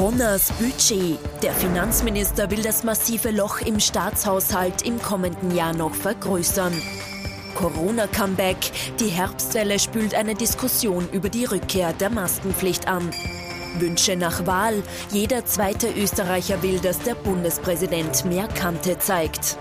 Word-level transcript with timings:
Brunners 0.00 0.50
Budget. 0.52 1.18
Der 1.42 1.52
Finanzminister 1.52 2.50
will 2.50 2.62
das 2.62 2.84
massive 2.84 3.30
Loch 3.32 3.60
im 3.60 3.78
Staatshaushalt 3.78 4.80
im 4.80 4.98
kommenden 4.98 5.54
Jahr 5.54 5.74
noch 5.74 5.94
vergrößern. 5.94 6.72
Corona-Comeback. 7.54 8.56
Die 8.98 9.08
Herbstwelle 9.08 9.78
spült 9.78 10.14
eine 10.14 10.34
Diskussion 10.34 11.06
über 11.12 11.28
die 11.28 11.44
Rückkehr 11.44 11.92
der 11.92 12.08
Maskenpflicht 12.08 12.88
an. 12.88 13.10
Wünsche 13.78 14.16
nach 14.16 14.46
Wahl. 14.46 14.82
Jeder 15.12 15.44
zweite 15.44 15.90
Österreicher 15.90 16.62
will, 16.62 16.78
dass 16.78 17.00
der 17.00 17.14
Bundespräsident 17.14 18.24
mehr 18.24 18.48
Kante 18.48 18.98
zeigt. 18.98 19.58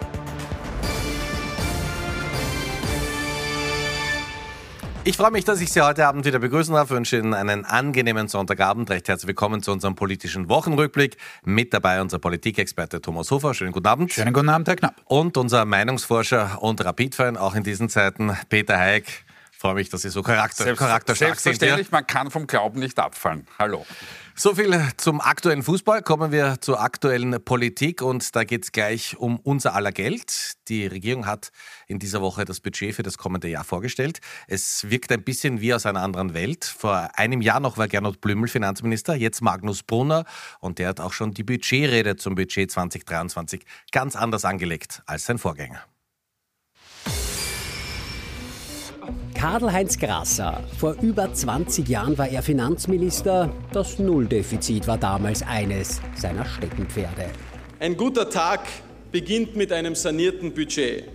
Ich 5.10 5.18
freue 5.18 5.32
mich, 5.32 5.44
dass 5.44 5.60
ich 5.60 5.72
Sie 5.72 5.82
heute 5.82 6.06
Abend 6.06 6.24
wieder 6.26 6.38
begrüßen 6.38 6.72
darf. 6.72 6.92
Ich 6.92 6.96
wünsche 6.96 7.18
Ihnen 7.18 7.34
einen 7.34 7.66
angenehmen 7.66 8.28
Sonntagabend. 8.28 8.92
Recht 8.92 9.08
herzlich 9.08 9.28
willkommen 9.28 9.64
zu 9.64 9.72
unserem 9.72 9.96
politischen 9.96 10.50
Wochenrückblick. 10.50 11.18
Mit 11.44 11.74
dabei 11.74 12.00
unser 12.00 12.20
Politikexperte 12.20 13.02
Thomas 13.02 13.32
Hofer. 13.32 13.56
Schönen 13.56 13.72
guten 13.72 13.88
Abend. 13.88 14.14
Schönen 14.14 14.34
guten 14.34 14.50
Abend, 14.50 14.68
Herr 14.68 14.76
Knapp. 14.76 15.02
Und 15.06 15.36
unser 15.38 15.66
Meinungsforscher 15.66 16.62
und 16.62 16.86
Rapidfan, 16.86 17.38
auch 17.38 17.56
in 17.56 17.64
diesen 17.64 17.90
Zeiten, 17.90 18.38
Peter 18.50 18.78
Heik. 18.78 19.26
Ich 19.52 19.58
freue 19.58 19.74
mich, 19.74 19.90
dass 19.90 20.04
Sie 20.04 20.10
so 20.10 20.22
charakter 20.22 20.64
Selbst, 20.64 20.78
charakterstark 20.78 21.40
sind. 21.40 21.56
Selbstverständlich, 21.56 21.92
man 21.92 22.06
kann 22.06 22.30
vom 22.30 22.46
Glauben 22.46 22.80
nicht 22.80 23.00
abfallen. 23.00 23.48
Hallo. 23.58 23.88
So 24.42 24.56
viel 24.56 24.74
zum 24.96 25.20
aktuellen 25.20 25.64
Fußball. 25.64 26.02
Kommen 26.02 26.32
wir 26.32 26.62
zur 26.62 26.80
aktuellen 26.80 27.44
Politik 27.44 28.02
und 28.02 28.38
da 28.38 28.46
geht 28.46 28.64
es 28.64 28.72
gleich 28.72 29.18
um 29.18 29.38
unser 29.38 29.76
aller 29.76 29.92
Geld. 29.92 30.54
Die 30.70 30.88
Regierung 30.88 31.26
hat 31.26 31.52
in 31.88 32.00
dieser 32.00 32.22
Woche 32.22 32.46
das 32.46 32.62
Budget 32.62 32.96
für 32.96 33.04
das 33.04 33.18
kommende 33.18 33.50
Jahr 33.50 33.66
vorgestellt. 33.66 34.22
Es 34.48 34.90
wirkt 34.90 35.12
ein 35.12 35.26
bisschen 35.26 35.60
wie 35.60 35.74
aus 35.74 35.86
einer 35.86 36.02
anderen 36.02 36.34
Welt. 36.34 36.64
Vor 36.64 37.10
einem 37.16 37.42
Jahr 37.42 37.60
noch 37.60 37.78
war 37.78 37.90
Gernot 37.90 38.22
Blümel 38.22 38.48
Finanzminister, 38.48 39.14
jetzt 39.14 39.42
Magnus 39.42 39.84
Brunner 39.84 40.24
und 40.62 40.80
der 40.80 40.88
hat 40.88 41.02
auch 41.02 41.12
schon 41.12 41.34
die 41.34 41.44
Budgetrede 41.44 42.16
zum 42.16 42.36
Budget 42.36 42.72
2023 42.72 43.66
ganz 43.92 44.16
anders 44.16 44.46
angelegt 44.46 45.04
als 45.06 45.26
sein 45.26 45.38
Vorgänger. 45.38 45.84
Karl-Heinz 49.40 49.98
Grasser. 49.98 50.62
Vor 50.78 50.98
über 51.02 51.34
20 51.34 51.88
Jahren 51.88 52.18
war 52.18 52.28
er 52.28 52.44
Finanzminister. 52.44 53.50
Das 53.72 53.98
Nulldefizit 53.98 54.86
war 54.86 54.98
damals 54.98 55.44
eines 55.44 56.02
seiner 56.14 56.44
Steckenpferde. 56.44 57.28
Ein 57.80 57.96
guter 57.96 58.30
Tag 58.30 58.68
beginnt 59.14 59.56
mit 59.56 59.72
einem 59.72 59.96
sanierten 59.96 60.54
Budget. 60.54 61.06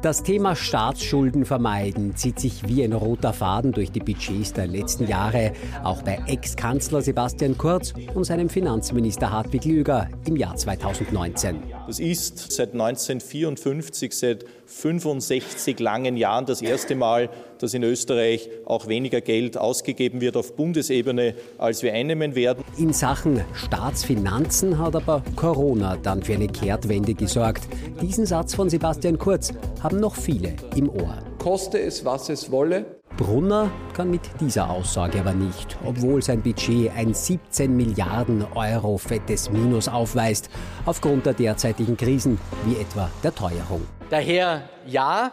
Das 0.00 0.22
Thema 0.22 0.54
Staatsschulden 0.54 1.44
vermeiden 1.44 2.14
zieht 2.14 2.38
sich 2.38 2.68
wie 2.68 2.84
ein 2.84 2.92
roter 2.92 3.32
Faden 3.32 3.72
durch 3.72 3.90
die 3.90 3.98
Budgets 3.98 4.52
der 4.52 4.68
letzten 4.68 5.08
Jahre, 5.08 5.52
auch 5.82 6.02
bei 6.02 6.20
Ex-Kanzler 6.28 7.02
Sebastian 7.02 7.58
Kurz 7.58 7.94
und 8.14 8.22
seinem 8.22 8.48
Finanzminister 8.48 9.32
Hartwig 9.32 9.64
Lüger 9.64 10.08
im 10.24 10.36
Jahr 10.36 10.54
2019. 10.54 11.64
Das 11.88 11.98
ist 11.98 12.52
seit 12.52 12.74
1954, 12.74 14.16
seit 14.16 14.44
65 14.66 15.80
langen 15.80 16.16
Jahren 16.16 16.44
das 16.44 16.60
erste 16.60 16.94
Mal, 16.94 17.30
dass 17.58 17.72
in 17.74 17.82
Österreich 17.82 18.50
auch 18.66 18.86
weniger 18.86 19.20
Geld 19.20 19.56
ausgegeben 19.56 20.20
wird 20.20 20.36
auf 20.36 20.54
Bundesebene, 20.54 21.34
als 21.56 21.82
wir 21.82 21.94
einnehmen 21.94 22.34
werden. 22.34 22.62
In 22.76 22.92
Sachen 22.92 23.42
Staatsfinanzen 23.54 24.78
hat 24.78 24.94
aber 24.94 25.22
Corona 25.34 25.96
dann 25.96 26.22
für 26.22 26.34
eine 26.34 26.48
Kehrtwende 26.48 27.14
gesorgt. 27.14 27.66
Diesen 28.02 28.26
Satz 28.26 28.54
von 28.54 28.68
Sebastian 28.68 29.18
Kurz 29.18 29.52
haben 29.88 30.00
noch 30.00 30.16
viele 30.16 30.54
im 30.76 30.90
Ohr. 30.90 31.16
Koste 31.38 31.80
es, 31.80 32.04
was 32.04 32.28
es 32.28 32.50
wolle. 32.50 33.00
Brunner 33.16 33.70
kann 33.94 34.10
mit 34.10 34.20
dieser 34.38 34.68
Aussage 34.68 35.18
aber 35.18 35.32
nicht, 35.32 35.78
obwohl 35.82 36.22
sein 36.22 36.42
Budget 36.42 36.92
ein 36.94 37.14
17 37.14 37.74
Milliarden 37.74 38.44
Euro 38.54 38.98
fettes 38.98 39.50
Minus 39.50 39.88
aufweist, 39.88 40.50
aufgrund 40.84 41.24
der 41.24 41.32
derzeitigen 41.32 41.96
Krisen 41.96 42.38
wie 42.66 42.78
etwa 42.78 43.10
der 43.22 43.34
Teuerung. 43.34 43.80
Daher 44.10 44.68
ja, 44.86 45.32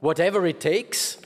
whatever 0.00 0.42
it 0.44 0.60
takes, 0.60 1.18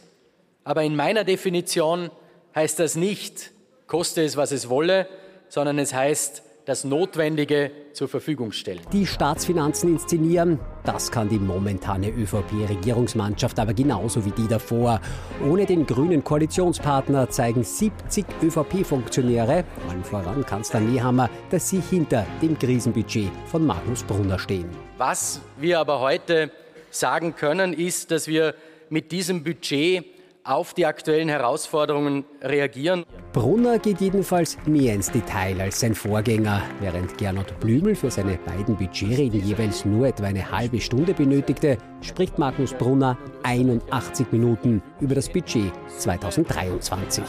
aber 0.64 0.82
in 0.82 0.96
meiner 0.96 1.22
Definition 1.22 2.10
heißt 2.56 2.80
das 2.80 2.96
nicht, 2.96 3.52
koste 3.86 4.24
es, 4.24 4.36
was 4.36 4.50
es 4.50 4.68
wolle, 4.68 5.06
sondern 5.48 5.78
es 5.78 5.94
heißt, 5.94 6.42
das 6.64 6.84
Notwendige 6.84 7.70
zur 7.92 8.08
Verfügung 8.08 8.52
stellen. 8.52 8.80
Die 8.92 9.06
Staatsfinanzen 9.06 9.92
inszenieren, 9.92 10.58
das 10.84 11.10
kann 11.10 11.28
die 11.28 11.38
momentane 11.38 12.10
ÖVP-Regierungsmannschaft 12.10 13.58
aber 13.58 13.74
genauso 13.74 14.24
wie 14.24 14.30
die 14.30 14.48
davor. 14.48 15.00
Ohne 15.48 15.66
den 15.66 15.86
grünen 15.86 16.22
Koalitionspartner 16.22 17.30
zeigen 17.30 17.64
70 17.64 18.24
ÖVP-Funktionäre, 18.42 19.64
allen 19.88 20.04
voran 20.04 20.44
Kanzler 20.44 20.80
Nehammer, 20.80 21.30
dass 21.50 21.68
sie 21.70 21.80
hinter 21.80 22.26
dem 22.42 22.58
Krisenbudget 22.58 23.30
von 23.46 23.66
Magnus 23.66 24.02
Brunner 24.02 24.38
stehen. 24.38 24.68
Was 24.98 25.40
wir 25.58 25.80
aber 25.80 26.00
heute 26.00 26.50
sagen 26.90 27.34
können, 27.34 27.72
ist, 27.72 28.10
dass 28.10 28.26
wir 28.26 28.54
mit 28.88 29.12
diesem 29.12 29.44
Budget 29.44 30.04
auf 30.50 30.74
die 30.74 30.84
aktuellen 30.84 31.28
Herausforderungen 31.28 32.24
reagieren. 32.42 33.04
Brunner 33.32 33.78
geht 33.78 34.00
jedenfalls 34.00 34.58
mehr 34.66 34.94
ins 34.94 35.10
Detail 35.10 35.60
als 35.60 35.78
sein 35.78 35.94
Vorgänger. 35.94 36.62
Während 36.80 37.16
Gernot 37.18 37.58
Blümel 37.60 37.94
für 37.94 38.10
seine 38.10 38.36
beiden 38.38 38.76
Budgetreden 38.76 39.44
jeweils 39.44 39.84
nur 39.84 40.08
etwa 40.08 40.24
eine 40.24 40.50
halbe 40.50 40.80
Stunde 40.80 41.14
benötigte, 41.14 41.78
spricht 42.00 42.38
Magnus 42.38 42.74
Brunner 42.74 43.16
81 43.44 44.32
Minuten 44.32 44.82
über 45.00 45.14
das 45.14 45.28
Budget 45.28 45.72
2023. 45.98 47.22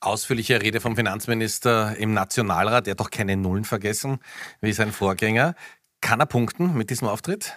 Ausführliche 0.00 0.60
Rede 0.60 0.80
vom 0.80 0.94
Finanzminister 0.94 1.96
im 1.96 2.12
Nationalrat. 2.12 2.86
Er 2.86 2.92
hat 2.92 3.00
doch 3.00 3.10
keine 3.10 3.36
Nullen 3.36 3.64
vergessen, 3.64 4.18
wie 4.60 4.72
sein 4.72 4.92
Vorgänger. 4.92 5.54
Kann 6.02 6.20
er 6.20 6.26
punkten 6.26 6.74
mit 6.74 6.90
diesem 6.90 7.08
Auftritt? 7.08 7.56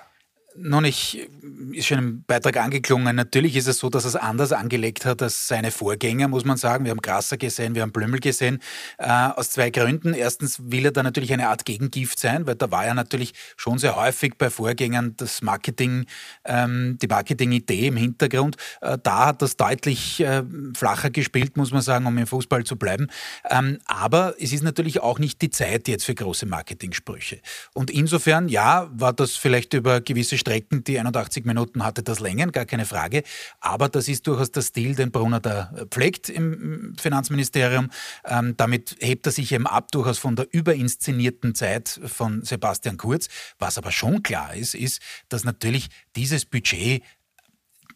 Nun, 0.55 0.83
ich 0.85 1.29
ist 1.73 1.87
schon 1.87 1.99
im 1.99 2.23
Beitrag 2.23 2.57
angeklungen. 2.57 3.15
Natürlich 3.15 3.55
ist 3.55 3.67
es 3.67 3.77
so, 3.77 3.89
dass 3.89 4.05
er 4.05 4.09
es 4.09 4.15
anders 4.15 4.51
angelegt 4.51 5.05
hat 5.05 5.21
als 5.21 5.47
seine 5.47 5.69
Vorgänger, 5.69 6.27
muss 6.27 6.43
man 6.43 6.57
sagen. 6.57 6.85
Wir 6.85 6.91
haben 6.91 7.01
Grasser 7.01 7.37
gesehen, 7.37 7.75
wir 7.75 7.83
haben 7.83 7.91
Blümel 7.91 8.19
gesehen. 8.19 8.59
Äh, 8.97 9.07
aus 9.09 9.51
zwei 9.51 9.69
Gründen. 9.69 10.13
Erstens 10.13 10.59
will 10.71 10.85
er 10.85 10.91
da 10.91 11.03
natürlich 11.03 11.31
eine 11.31 11.49
Art 11.49 11.65
Gegengift 11.65 12.19
sein, 12.19 12.47
weil 12.47 12.55
da 12.55 12.71
war 12.71 12.85
ja 12.85 12.93
natürlich 12.95 13.33
schon 13.57 13.77
sehr 13.77 13.95
häufig 13.95 14.33
bei 14.37 14.49
Vorgängern 14.49 15.13
das 15.17 15.43
Marketing, 15.43 16.05
ähm, 16.45 16.97
die 16.99 17.07
Marketingidee 17.07 17.87
im 17.87 17.97
Hintergrund. 17.97 18.57
Äh, 18.81 18.97
da 19.01 19.27
hat 19.27 19.41
das 19.43 19.55
deutlich 19.55 20.19
äh, 20.21 20.43
flacher 20.75 21.11
gespielt, 21.11 21.57
muss 21.57 21.71
man 21.71 21.81
sagen, 21.81 22.07
um 22.07 22.17
im 22.17 22.27
Fußball 22.27 22.63
zu 22.63 22.75
bleiben. 22.75 23.07
Ähm, 23.49 23.77
aber 23.85 24.33
es 24.39 24.51
ist 24.51 24.63
natürlich 24.63 25.01
auch 25.01 25.19
nicht 25.19 25.41
die 25.43 25.51
Zeit 25.51 25.87
jetzt 25.87 26.05
für 26.05 26.15
große 26.15 26.47
Marketingsprüche. 26.47 27.39
Und 27.73 27.91
insofern, 27.91 28.49
ja, 28.49 28.89
war 28.91 29.13
das 29.13 29.35
vielleicht 29.35 29.75
über 29.75 30.01
gewisse 30.01 30.38
Strecken, 30.39 30.83
die 30.83 30.99
81 30.99 31.45
Minuten 31.45 31.83
hatte 31.83 32.03
das 32.03 32.19
Längen, 32.19 32.51
gar 32.51 32.65
keine 32.65 32.85
Frage. 32.85 33.23
Aber 33.59 33.89
das 33.89 34.07
ist 34.07 34.25
durchaus 34.25 34.51
der 34.51 34.61
Stil, 34.61 34.95
den 34.95 35.11
Brunner 35.11 35.39
da 35.39 35.71
pflegt 35.91 36.29
im 36.29 36.95
Finanzministerium. 36.99 37.89
Ähm, 38.25 38.55
damit 38.57 38.97
hebt 38.99 39.25
er 39.25 39.31
sich 39.31 39.51
eben 39.51 39.67
ab 39.67 39.91
durchaus 39.91 40.17
von 40.17 40.35
der 40.35 40.47
überinszenierten 40.51 41.55
Zeit 41.55 41.99
von 42.05 42.43
Sebastian 42.43 42.97
Kurz. 42.97 43.27
Was 43.59 43.77
aber 43.77 43.91
schon 43.91 44.23
klar 44.23 44.55
ist, 44.55 44.73
ist, 44.73 45.01
dass 45.29 45.43
natürlich 45.43 45.89
dieses 46.15 46.45
Budget 46.45 47.03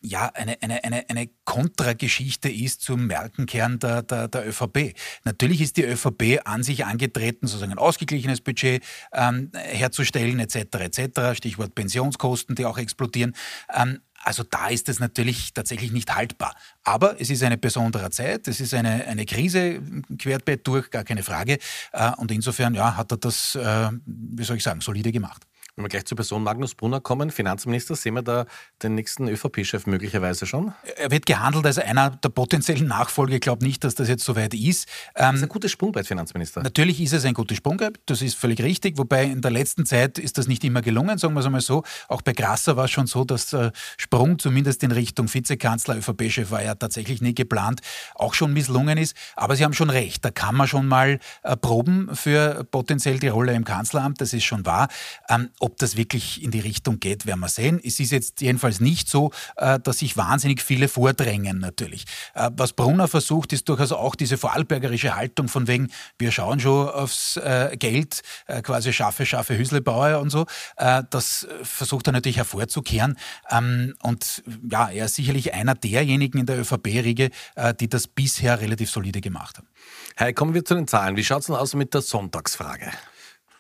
ja, 0.04 0.30
eine, 0.34 0.62
eine, 0.62 0.84
eine, 0.84 1.10
eine 1.10 1.30
Kontrageschichte 1.46 2.50
ist 2.50 2.82
zum 2.82 3.08
Merkenkern 3.08 3.80
der, 3.80 4.04
der, 4.04 4.28
der 4.28 4.48
ÖVP. 4.48 4.94
Natürlich 5.24 5.62
ist 5.62 5.78
die 5.78 5.86
ÖVP 5.86 6.42
an 6.44 6.62
sich 6.62 6.86
angetreten, 6.86 7.48
sozusagen 7.48 7.72
ein 7.72 7.78
ausgeglichenes 7.78 8.42
Budget 8.42 8.84
ähm, 9.14 9.52
herzustellen, 9.54 10.40
etc., 10.40 10.58
etc., 10.80 11.38
Stichwort 11.38 11.74
Pensionskosten, 11.74 12.56
die 12.56 12.66
auch 12.66 12.78
explodieren. 12.78 13.34
Ähm, 13.74 14.02
also 14.24 14.44
da 14.44 14.68
ist 14.68 14.90
es 14.90 15.00
natürlich 15.00 15.54
tatsächlich 15.54 15.92
nicht 15.92 16.14
haltbar. 16.14 16.56
Aber 16.84 17.20
es 17.20 17.30
ist 17.30 17.44
eine 17.44 17.58
besondere 17.58 18.10
Zeit, 18.10 18.48
es 18.48 18.60
ist 18.60 18.74
eine, 18.74 19.06
eine 19.06 19.26
Krise 19.26 19.82
querbeet 20.18 20.66
durch, 20.68 20.90
gar 20.92 21.04
keine 21.04 21.24
Frage. 21.24 21.60
Äh, 21.94 22.12
und 22.18 22.32
insofern 22.32 22.74
ja, 22.74 22.98
hat 22.98 23.12
er 23.12 23.18
das, 23.18 23.56
äh, 23.56 23.90
wie 24.06 24.44
soll 24.44 24.58
ich 24.58 24.64
sagen, 24.64 24.82
solide 24.82 25.12
gemacht. 25.12 25.44
Wenn 25.76 25.86
wir 25.86 25.90
gleich 25.90 26.06
zur 26.06 26.16
Person 26.16 26.44
Magnus 26.44 26.76
Brunner 26.76 27.02
kommen, 27.02 27.32
Finanzminister, 27.32 27.96
sehen 27.96 28.14
wir 28.14 28.22
da 28.22 28.46
den 28.84 28.94
nächsten 28.94 29.28
ÖVP-Chef 29.28 29.88
möglicherweise 29.88 30.46
schon? 30.46 30.72
Er 30.98 31.10
wird 31.10 31.26
gehandelt 31.26 31.66
als 31.66 31.80
einer 31.80 32.12
der 32.12 32.30
potenziellen 32.30 32.86
Nachfolger. 32.86 33.34
Ich 33.34 33.42
glaube 33.42 33.66
nicht, 33.66 33.84
dass 33.84 33.96
das 33.96 34.08
jetzt 34.08 34.24
so 34.24 34.36
weit 34.36 34.54
ist. 34.54 34.88
das 35.16 35.34
ist 35.34 35.42
ein 35.42 35.50
gutes 35.50 35.72
Sprungbrett, 35.72 36.06
Finanzminister. 36.06 36.62
Natürlich 36.62 37.02
ist 37.02 37.14
es 37.14 37.26
ein 37.26 37.34
gutes 37.34 37.58
Sprungbrett, 37.58 38.00
das 38.06 38.22
ist 38.22 38.36
völlig 38.36 38.62
richtig. 38.62 39.00
Wobei 39.00 39.24
in 39.24 39.42
der 39.42 39.50
letzten 39.50 39.88
Zeit 39.88 40.20
ist 40.20 40.38
das 40.38 40.48
nicht 40.48 40.64
immer 40.64 40.84
gelungen, 40.84 41.18
sagen 41.18 41.34
wir 41.34 41.40
es 41.40 41.48
einmal 41.48 41.62
so. 41.62 41.82
Auch 42.08 42.22
bei 42.22 42.34
Grasser 42.34 42.78
war 42.78 42.86
es 42.86 42.92
schon 42.92 43.08
so, 43.08 43.24
dass 43.24 43.48
der 43.48 43.72
Sprung 43.98 44.38
zumindest 44.38 44.84
in 44.84 44.92
Richtung 44.92 45.34
Vizekanzler, 45.34 45.98
ÖVP-Chef 45.98 46.52
war 46.52 46.64
ja 46.64 46.76
tatsächlich 46.76 47.20
nie 47.20 47.34
geplant, 47.34 47.82
auch 48.14 48.36
schon 48.36 48.54
misslungen 48.54 49.00
ist. 49.00 49.18
Aber 49.36 49.56
Sie 49.56 49.64
haben 49.64 49.74
schon 49.74 49.90
recht, 49.90 50.24
da 50.24 50.30
kann 50.30 50.54
man 50.54 50.68
schon 50.68 50.86
mal 50.86 51.18
äh, 51.42 51.58
proben 51.58 52.16
für 52.16 52.64
potenziell 52.70 53.18
die 53.18 53.30
Rolle 53.30 53.54
im 53.54 53.64
Kanzleramt, 53.64 54.22
das 54.22 54.34
ist 54.34 54.44
schon 54.44 54.68
wahr. 54.68 54.88
Ähm, 55.30 55.50
ob 55.64 55.78
das 55.78 55.96
wirklich 55.96 56.44
in 56.44 56.52
die 56.52 56.60
Richtung 56.60 57.00
geht, 57.00 57.26
werden 57.26 57.40
wir 57.40 57.48
sehen. 57.48 57.80
Es 57.82 57.98
ist 58.02 58.12
jetzt 58.12 58.42
jedenfalls 58.42 58.82
nicht 58.82 59.10
so, 59.10 59.32
äh, 59.56 59.80
dass 59.80 60.00
sich 60.00 60.18
wahnsinnig 60.18 60.62
viele 60.62 60.90
vordrängen 60.90 61.60
natürlich. 61.60 62.04
Äh, 62.34 62.52
was 62.58 62.74
Brunner 62.74 63.08
versucht, 63.08 63.54
ist 63.54 63.70
durchaus 63.70 63.94
auch 63.94 64.16
diese 64.16 64.38
vorarlbergerische 64.38 65.16
Haltung 65.16 65.48
von 65.48 65.68
wegen, 65.68 65.90
wir 66.20 66.34
schauen 66.34 66.60
schon 66.60 66.90
aufs 66.90 67.38
äh, 67.38 67.78
Geld, 67.78 68.22
quasi 68.64 68.92
scharfe, 68.92 69.26
scharfe 69.26 69.58
Hüslebauer 69.58 70.20
und 70.20 70.30
so. 70.30 70.46
Das 70.76 71.48
versucht 71.64 72.08
er 72.08 72.14
natürlich 72.14 72.38
hervorzukehren. 72.38 73.18
Ähm, 73.50 73.94
und 74.02 74.44
ja, 74.70 74.90
er 74.90 75.06
ist 75.06 75.16
sicherlich 75.16 75.54
einer 75.54 75.76
derjenigen 75.76 76.40
in 76.40 76.46
der 76.46 76.60
ÖVP-Riege, 76.60 77.30
die 77.80 77.90
das 77.90 78.08
bisher 78.08 78.60
relativ 78.60 78.90
solide 78.90 79.22
gemacht 79.22 79.58
haben. 79.58 79.68
Hey, 80.16 80.34
kommen 80.34 80.54
wir 80.54 80.66
zu 80.66 80.76
den 80.76 80.88
Zahlen. 80.88 81.16
Wie 81.16 81.24
schaut 81.24 81.42
es 81.42 81.48
denn 81.48 81.56
aus 81.56 81.74
mit 81.74 81.94
der 81.94 82.02
Sonntagsfrage? 82.02 82.92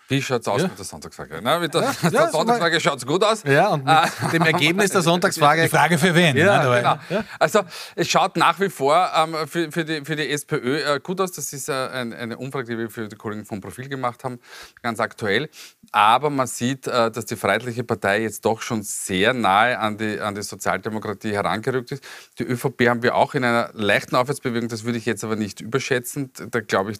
Wie 0.09 0.21
schaut 0.21 0.41
es 0.41 0.47
aus 0.47 0.61
ja. 0.61 0.67
mit 0.67 0.77
der 0.77 0.85
Sonntagsfrage? 0.85 1.39
Na, 1.41 1.59
mit 1.59 1.73
der, 1.73 1.81
ja, 1.81 2.09
der 2.09 2.29
Sonntagsfrage 2.29 2.79
schaut 2.79 2.97
es 2.97 3.05
gut 3.05 3.23
aus. 3.23 3.43
Ja, 3.43 3.69
und 3.69 3.85
mit 3.85 3.93
äh, 3.93 4.29
dem 4.31 4.41
Ergebnis 4.43 4.91
der 4.91 5.01
Sonntagsfrage. 5.03 5.63
Die 5.63 5.69
Frage 5.69 5.97
für 5.97 6.13
wen? 6.13 6.35
Ja, 6.35 6.63
ne? 6.69 6.99
genau. 7.09 7.23
Also, 7.39 7.61
es 7.95 8.09
schaut 8.09 8.35
nach 8.35 8.59
wie 8.59 8.69
vor 8.69 9.09
ähm, 9.15 9.35
für, 9.47 9.71
für, 9.71 9.85
die, 9.85 10.03
für 10.03 10.15
die 10.15 10.29
SPÖ 10.29 10.77
äh, 10.77 10.99
gut 11.01 11.21
aus. 11.21 11.31
Das 11.31 11.53
ist 11.53 11.69
äh, 11.69 11.73
ein, 11.73 12.13
eine 12.13 12.37
Umfrage, 12.37 12.71
die 12.71 12.77
wir 12.77 12.89
für 12.89 13.07
die 13.07 13.15
Kollegen 13.15 13.45
vom 13.45 13.61
Profil 13.61 13.87
gemacht 13.87 14.23
haben, 14.23 14.39
ganz 14.81 14.99
aktuell. 14.99 15.49
Aber 15.91 16.29
man 16.29 16.47
sieht, 16.47 16.87
äh, 16.87 17.09
dass 17.09 17.25
die 17.25 17.35
Freiheitliche 17.35 17.83
Partei 17.83 18.21
jetzt 18.23 18.43
doch 18.45 18.61
schon 18.61 18.83
sehr 18.83 19.33
nahe 19.33 19.79
an 19.79 19.97
die, 19.97 20.19
an 20.19 20.35
die 20.35 20.43
Sozialdemokratie 20.43 21.31
herangerückt 21.31 21.91
ist. 21.93 22.03
Die 22.39 22.43
ÖVP 22.43 22.87
haben 22.89 23.03
wir 23.03 23.15
auch 23.15 23.35
in 23.35 23.43
einer 23.43 23.69
leichten 23.73 24.15
Aufwärtsbewegung, 24.15 24.67
das 24.67 24.83
würde 24.83 24.97
ich 24.97 25.05
jetzt 25.05 25.23
aber 25.23 25.37
nicht 25.37 25.61
überschätzen. 25.61 26.31
Da 26.51 26.59
glaube 26.59 26.91
ich, 26.91 26.97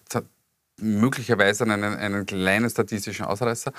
möglicherweise 0.78 1.64
einen, 1.64 1.84
einen 1.84 2.26
kleinen 2.26 2.70
statistischen 2.70 3.26
Ausreißer. 3.26 3.72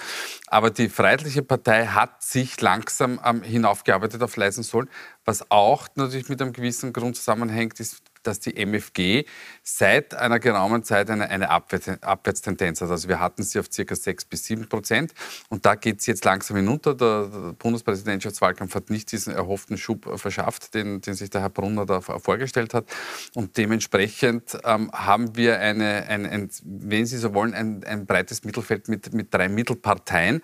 Aber 0.47 0.71
die 0.71 0.89
Freiheitliche 0.89 1.43
Partei 1.43 1.87
hat 1.87 2.23
sich 2.23 2.61
langsam 2.61 3.21
ähm, 3.25 3.43
hinaufgearbeitet 3.43 4.23
auf 4.23 4.37
leisen 4.37 4.63
Sohlen, 4.63 4.89
was 5.25 5.51
auch 5.51 5.89
natürlich 5.97 6.29
mit 6.29 6.41
einem 6.41 6.53
gewissen 6.53 6.93
Grund 6.93 7.17
zusammenhängt, 7.17 7.81
ist 7.81 8.03
dass 8.27 8.41
die 8.41 8.57
MFG 8.57 9.25
seit 9.63 10.15
einer 10.15 10.39
geraumen 10.39 10.85
Zeit 10.85 11.11
eine, 11.11 11.29
eine 11.29 11.51
Abwärtstendenz 11.51 12.81
hat. 12.81 12.91
Also 12.91 13.09
wir 13.09 13.21
hatten 13.21 13.43
sie 13.43 13.59
auf 13.59 13.69
ca. 13.71 13.95
6 13.95 14.25
bis 14.27 14.45
7 14.45 14.69
Prozent 14.69 15.15
und 15.49 15.65
da 15.67 15.75
geht 15.75 16.01
es 16.01 16.07
jetzt 16.07 16.25
langsam 16.25 16.57
hinunter. 16.57 16.95
Der, 16.95 17.27
der 17.27 17.53
Bundespräsidentschaftswahlkampf 17.53 18.75
hat 18.75 18.91
nicht 18.91 19.13
diesen 19.13 19.35
erhofften 19.35 19.79
Schub 19.79 20.19
verschafft, 20.19 20.75
den, 20.75 21.01
den 21.01 21.15
sich 21.15 21.31
der 21.31 21.43
Herr 21.43 21.51
Brunner 21.51 21.87
da 21.87 22.01
vorgestellt 22.01 22.75
hat. 22.75 22.87
Und 23.35 23.57
dementsprechend 23.57 24.59
ähm, 24.65 24.91
haben 24.93 25.37
wir 25.37 25.61
eine, 25.61 26.07
ein, 26.09 26.27
ein, 26.27 26.51
wenn 26.65 27.07
Sie 27.07 27.19
so 27.19 27.35
wollen, 27.35 27.55
ein, 27.55 27.85
ein 27.85 28.07
breites 28.07 28.45
Mittelfeld 28.45 28.89
mit, 28.89 29.13
mit 29.13 29.33
drei 29.33 29.49
Mittelparteien. 29.49 30.43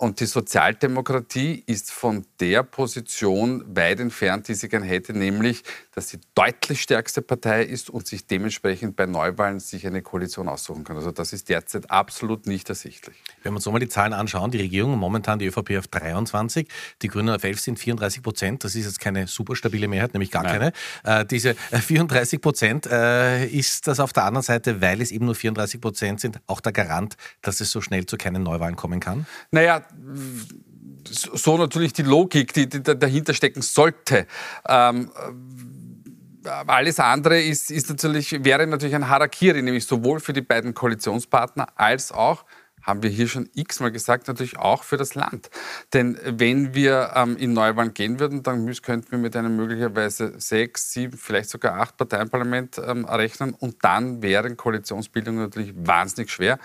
Und 0.00 0.20
die 0.20 0.26
Sozialdemokratie 0.26 1.62
ist 1.66 1.92
von 1.92 2.24
der 2.40 2.62
Position 2.62 3.76
weit 3.76 4.00
entfernt, 4.00 4.48
die 4.48 4.54
sie 4.54 4.70
gern 4.70 4.82
hätte, 4.82 5.12
nämlich, 5.12 5.62
dass 5.94 6.08
sie 6.08 6.20
deutlich 6.34 6.80
stärkste 7.10 7.22
Partei 7.22 7.64
ist 7.64 7.90
und 7.90 8.06
sich 8.06 8.26
dementsprechend 8.26 8.94
bei 8.94 9.06
Neuwahlen 9.06 9.58
sich 9.58 9.84
eine 9.86 10.00
Koalition 10.00 10.48
aussuchen 10.48 10.84
kann. 10.84 10.96
Also 10.96 11.10
das 11.10 11.32
ist 11.32 11.48
derzeit 11.48 11.90
absolut 11.90 12.46
nicht 12.46 12.68
ersichtlich. 12.68 13.16
Wenn 13.42 13.52
wir 13.52 13.56
uns 13.56 13.64
nochmal 13.64 13.80
die 13.80 13.88
Zahlen 13.88 14.12
anschauen, 14.12 14.52
die 14.52 14.58
Regierung 14.58 14.96
momentan 14.96 15.40
die 15.40 15.46
ÖVP 15.46 15.78
auf 15.78 15.88
23, 15.88 16.68
die 17.02 17.08
Grünen 17.08 17.30
auf 17.30 17.42
11 17.42 17.60
sind 17.60 17.78
34 17.78 18.22
Prozent. 18.22 18.64
Das 18.64 18.76
ist 18.76 18.84
jetzt 18.84 19.00
keine 19.00 19.26
super 19.26 19.56
stabile 19.56 19.88
Mehrheit, 19.88 20.14
nämlich 20.14 20.30
gar 20.30 20.44
Nein. 20.44 20.72
keine. 21.02 21.20
Äh, 21.22 21.26
diese 21.26 21.54
34 21.72 22.36
äh, 22.36 22.40
Prozent 22.40 22.86
äh, 22.86 23.46
ist 23.46 23.88
das 23.88 23.98
auf 23.98 24.12
der 24.12 24.24
anderen 24.24 24.44
Seite, 24.44 24.80
weil 24.80 25.00
es 25.02 25.10
eben 25.10 25.24
nur 25.24 25.34
34 25.34 25.80
Prozent 25.80 26.20
sind, 26.20 26.38
auch 26.46 26.60
der 26.60 26.72
Garant, 26.72 27.16
dass 27.42 27.60
es 27.60 27.72
so 27.72 27.80
schnell 27.80 28.06
zu 28.06 28.16
keinen 28.16 28.44
Neuwahlen 28.44 28.76
kommen 28.76 29.00
kann? 29.00 29.26
Naja, 29.50 29.84
so 31.08 31.56
natürlich 31.56 31.92
die 31.92 32.02
Logik, 32.02 32.52
die, 32.52 32.68
die 32.68 32.82
dahinter 32.82 33.34
stecken 33.34 33.62
sollte. 33.62 34.26
Ähm, 34.68 35.10
alles 36.44 36.98
andere 37.00 37.40
ist, 37.40 37.70
ist 37.70 37.88
natürlich, 37.88 38.44
wäre 38.44 38.66
natürlich 38.66 38.94
ein 38.94 39.08
Harakiri, 39.08 39.62
nämlich 39.62 39.86
sowohl 39.86 40.20
für 40.20 40.32
die 40.32 40.42
beiden 40.42 40.74
Koalitionspartner 40.74 41.68
als 41.76 42.12
auch 42.12 42.44
haben 42.82 43.02
wir 43.02 43.10
hier 43.10 43.28
schon 43.28 43.48
x-mal 43.54 43.92
gesagt, 43.92 44.28
natürlich 44.28 44.58
auch 44.58 44.84
für 44.84 44.96
das 44.96 45.14
Land. 45.14 45.50
Denn 45.92 46.18
wenn 46.24 46.74
wir 46.74 47.12
ähm, 47.14 47.36
in 47.36 47.52
Neuwahlen 47.52 47.94
gehen 47.94 48.18
würden, 48.18 48.42
dann 48.42 48.72
könnten 48.82 49.10
wir 49.12 49.18
mit 49.18 49.36
einem 49.36 49.56
möglicherweise 49.56 50.40
sechs, 50.40 50.92
sieben, 50.92 51.16
vielleicht 51.16 51.50
sogar 51.50 51.80
acht 51.80 51.96
Parteienparlament 51.96 52.80
ähm, 52.84 53.04
rechnen 53.04 53.54
und 53.54 53.76
dann 53.82 54.22
wären 54.22 54.56
Koalitionsbildungen 54.56 55.42
natürlich 55.42 55.74
wahnsinnig 55.76 56.30
schwer. 56.30 56.58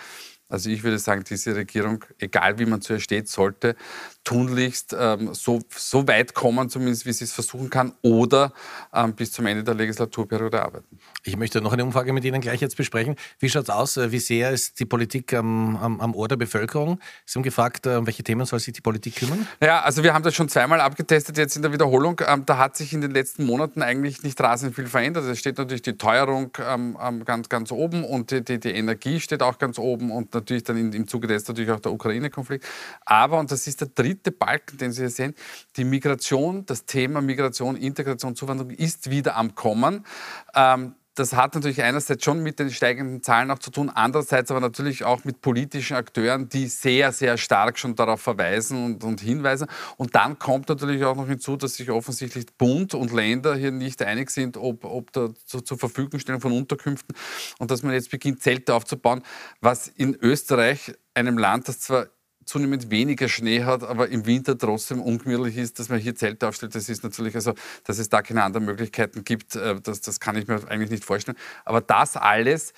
Also 0.48 0.70
ich 0.70 0.84
würde 0.84 1.00
sagen, 1.00 1.24
diese 1.28 1.56
Regierung, 1.56 2.04
egal 2.20 2.60
wie 2.60 2.66
man 2.66 2.82
zu 2.82 2.94
ihr 2.94 3.00
steht, 3.00 3.28
sollte 3.28 3.76
tunlichst 4.24 4.96
ähm, 4.98 5.34
so, 5.34 5.62
so 5.76 6.08
weit 6.08 6.34
kommen, 6.34 6.70
zumindest 6.70 7.06
wie 7.06 7.14
sie 7.14 7.24
es 7.24 7.32
versuchen 7.32 7.70
kann, 7.70 7.94
oder 8.02 8.54
ähm, 8.94 9.14
bis 9.14 9.32
zum 9.32 9.46
Ende 9.46 9.64
der 9.64 9.76
Legislaturperiode 9.76 10.62
arbeiten. 10.62 11.00
Ich 11.24 11.38
möchte 11.38 11.62
noch 11.62 11.74
eine 11.74 11.84
Umfrage 11.84 12.14
mit 12.14 12.26
Ihnen 12.26 12.42
gleich 12.42 12.62
jetzt 12.62 12.78
besprechen. 12.78 13.16
Wie 13.40 13.50
schaut 13.50 13.64
es 13.64 13.70
aus? 13.70 13.98
Wie 13.98 14.20
sehr 14.20 14.52
ist 14.52 14.80
die 14.80 14.86
Politik 14.86 15.34
am, 15.34 15.76
am, 15.78 16.02
am 16.02 16.14
Ohr 16.14 16.28
der 16.28 16.36
Bevölkerung? 16.36 17.00
Sie 17.26 17.38
haben 17.38 17.44
gefragt, 17.44 17.88
um 17.88 18.04
äh, 18.04 18.06
welche 18.06 18.24
Themen 18.24 18.46
soll 18.46 18.60
sich 18.60 18.74
die 18.74 18.82
Politik 18.82 19.16
kümmern? 19.16 19.48
Ja, 19.62 19.82
also 19.82 20.04
wir 20.04 20.14
haben 20.14 20.24
das 20.24 20.36
schon 20.36 20.50
zweimal 20.50 20.82
abgetestet, 20.82 21.38
jetzt 21.38 21.56
in 21.56 21.62
der 21.62 21.72
Wiederholung. 21.72 22.22
Ähm, 22.28 22.46
da 22.46 22.58
hat 22.58 22.78
sich 22.78 22.94
in 22.94 23.02
den 23.02 23.12
letzten 23.12 23.46
Monaten 23.46 23.82
eigentlich 23.82 24.22
nicht 24.24 24.40
rasend 24.42 24.76
viel 24.76 24.88
verändert. 24.88 25.26
Es 25.26 25.40
steht 25.40 25.58
natürlich 25.58 25.82
die 25.82 25.98
Teuerung 25.98 26.52
ähm, 26.60 26.98
ähm, 27.02 27.26
ganz, 27.26 27.50
ganz 27.50 27.72
oben 27.72 28.04
und 28.04 28.32
die, 28.32 28.44
die, 28.44 28.60
die, 28.60 28.72
Energie 28.72 29.20
steht 29.20 29.42
auch 29.42 29.58
ganz 29.58 29.80
oben 29.80 30.12
und 30.12 30.35
natürlich 30.36 30.64
dann 30.64 30.78
in, 30.78 30.94
im 30.94 31.08
Zuge 31.08 31.28
dessen 31.28 31.52
natürlich 31.52 31.72
auch 31.72 31.80
der 31.80 31.92
Ukraine-Konflikt. 31.92 32.66
Aber, 33.06 33.40
und 33.40 33.52
das 33.52 33.68
ist 33.68 33.82
der 33.82 33.88
dritte 33.88 34.32
Balken, 34.32 34.78
den 34.78 34.92
Sie 34.92 35.02
hier 35.02 35.10
sehen, 35.10 35.34
die 35.76 35.84
Migration, 35.84 36.66
das 36.66 36.86
Thema 36.86 37.22
Migration, 37.22 37.76
Integration, 37.76 38.36
Zuwanderung 38.36 38.72
ist 38.72 39.10
wieder 39.10 39.36
am 39.36 39.56
Kommen. 39.56 40.06
Ähm, 40.54 40.96
das 41.16 41.34
hat 41.34 41.56
natürlich 41.56 41.82
einerseits 41.82 42.24
schon 42.24 42.44
mit 42.44 42.60
den 42.60 42.70
steigenden 42.70 43.24
Zahlen 43.24 43.50
auch 43.50 43.60
zu 43.60 43.72
tun, 43.72 43.90
andererseits 43.90 44.52
aber 44.52 44.60
natürlich 44.60 45.06
auch 45.06 45.24
mit 45.24 45.42
politischen 45.42 45.96
Akteuren, 45.96 46.50
die 46.50 46.68
sehr, 46.68 47.14
sehr 47.14 47.38
stark 47.38 47.80
schon 47.80 47.96
darauf 47.96 48.22
verweisen 48.22 48.86
und, 48.86 49.04
und, 49.04 49.22
hinweisen. 49.22 49.68
Und 49.96 50.14
dann 50.14 50.38
kommt 50.38 50.68
natürlich 50.68 51.06
auch 51.06 51.16
noch 51.16 51.28
hinzu, 51.28 51.56
dass 51.56 51.76
sich 51.76 51.90
offensichtlich 51.90 52.46
Bund 52.58 52.94
und 52.94 53.14
Länder 53.14 53.56
hier 53.56 53.72
nicht 53.72 54.02
einig 54.04 54.30
sind, 54.30 54.58
ob, 54.58 54.84
ob 54.84 55.14
da 55.14 55.30
zu, 55.46 55.62
zur 55.62 55.78
Verfügungstellung 55.78 56.42
von 56.42 56.52
Unterkünften 56.52 57.16
und 57.60 57.72
dass 57.72 57.82
man 57.82 57.94
jetzt 57.94 58.12
beginnt, 58.12 58.44
Zelte 58.44 58.74
aufzubauen, 58.74 59.24
was 59.62 59.88
in 59.88 60.16
Österreich, 60.22 60.94
einem 61.14 61.38
Land, 61.38 61.70
das 61.70 61.80
zwar 61.80 62.08
zunehmend 62.46 62.90
weniger 62.92 63.28
Schnee 63.28 63.64
hat, 63.64 63.84
aber 63.84 64.10
im 64.10 64.26
Winter 64.26 64.58
trotzdem 64.58 65.02
ungemütlich 65.02 65.58
ist, 65.58 65.80
dass 65.80 65.90
man 65.90 66.00
hier 66.00 66.16
Zelte 66.16 66.48
aufstellt. 66.48 66.76
Das 66.76 66.90
ist 66.90 67.04
natürlich, 67.04 67.36
also, 67.36 67.54
dass 67.84 67.98
es 67.98 68.10
da 68.10 68.22
keine 68.22 68.44
anderen 68.44 68.66
Möglichkeiten 68.66 69.24
gibt, 69.24 69.56
äh, 69.56 69.80
das, 69.82 70.02
das 70.02 70.20
kann 70.20 70.38
ich 70.38 70.48
mir 70.48 70.62
eigentlich 70.70 70.92
nicht 70.92 71.06
vorstellen. 71.06 71.38
Aber 71.66 71.82
das 71.82 72.16
alles 72.16 72.74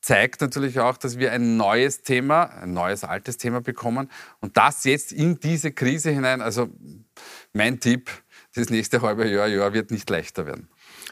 zeigt 0.00 0.40
natürlich 0.40 0.80
auch, 0.80 0.96
dass 0.96 1.18
wir 1.18 1.32
ein 1.32 1.56
neues 1.56 2.02
Thema, 2.02 2.44
ein 2.60 2.72
neues 2.72 3.04
altes 3.04 3.38
Thema 3.38 3.60
bekommen 3.60 4.10
und 4.40 4.56
das 4.56 4.84
jetzt 4.84 5.12
in 5.12 5.38
diese 5.38 5.72
Krise 5.72 6.10
hinein, 6.10 6.42
also 6.42 6.68
mein 7.52 7.78
Tipp, 7.78 8.10
das 8.54 8.68
nächste 8.68 9.00
halbe 9.00 9.28
Jahr, 9.28 9.46
Jahr 9.46 9.72
wird 9.72 9.90
nicht 9.90 10.10
leichter 10.10 10.44
werden. 10.44 10.68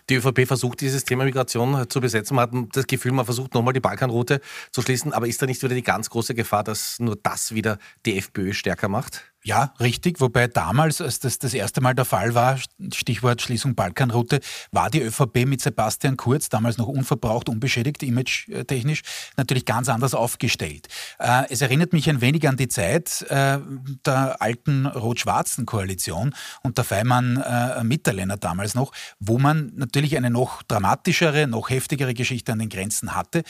Die 0.09 0.17
ÖVP 0.17 0.47
versucht, 0.47 0.81
dieses 0.81 1.05
Thema 1.05 1.25
Migration 1.25 1.89
zu 1.89 2.01
besetzen. 2.01 2.35
Man 2.35 2.43
hat 2.43 2.77
das 2.77 2.87
Gefühl, 2.87 3.13
man 3.13 3.25
versucht 3.25 3.55
nochmal 3.55 3.73
die 3.73 3.81
Balkanroute 3.81 4.41
zu 4.71 4.83
schließen. 4.83 5.13
Aber 5.13 5.27
ist 5.27 5.41
da 5.41 5.47
nicht 5.47 5.63
wieder 5.63 5.75
die 5.75 5.83
ganz 5.83 6.11
große 6.11 6.35
Gefahr, 6.35 6.65
dass 6.65 6.99
nur 7.01 7.17
das 7.17 7.55
wieder 7.55 7.79
die 8.07 8.19
FPÖ 8.19 8.53
stärker 8.53 8.89
macht? 8.89 9.30
Ja, 9.43 9.73
richtig. 9.81 10.21
Wobei 10.21 10.49
damals, 10.49 11.01
als 11.01 11.19
das 11.19 11.39
das 11.39 11.55
erste 11.55 11.81
Mal 11.81 11.95
der 11.95 12.05
Fall 12.05 12.35
war, 12.35 12.59
Stichwort 12.93 13.41
Schließung 13.41 13.75
Balkanroute, 13.75 14.41
war 14.71 14.91
die 14.91 15.01
ÖVP 15.01 15.47
mit 15.47 15.63
Sebastian 15.63 16.19
Kurz, 16.19 16.51
damals 16.51 16.77
noch 16.77 16.89
unverbraucht, 16.89 17.49
unbeschädigt, 17.49 18.03
image-technisch, 18.03 19.01
natürlich 19.39 19.65
ganz 19.65 19.89
anders 19.89 20.13
aufgestellt. 20.13 20.89
Äh, 21.19 21.45
es 21.49 21.63
erinnert 21.63 21.95
mich 21.95 22.11
ein 22.11 22.21
wenig 22.21 22.47
an 22.47 22.59
die 22.59 22.69
Zeit 22.69 23.23
äh, 23.31 23.59
der 24.05 24.43
alten 24.43 24.85
rot-schwarzen 24.85 25.65
Koalition 25.65 26.35
unter 26.63 26.85
Feimann 26.85 27.39
äh, 27.39 27.83
Mitterlehner 27.83 28.37
damals 28.37 28.75
noch, 28.75 28.93
wo 29.21 29.39
man 29.39 29.73
natürlich 29.75 30.19
eine 30.19 30.29
noch 30.29 30.63
dramatischere, 30.65 31.47
noch 31.47 31.71
heftigere 31.71 32.13
Geschichte 32.13 32.53
an 32.53 32.59
den 32.59 32.69
Grenzen 32.69 33.15
hatte 33.15 33.43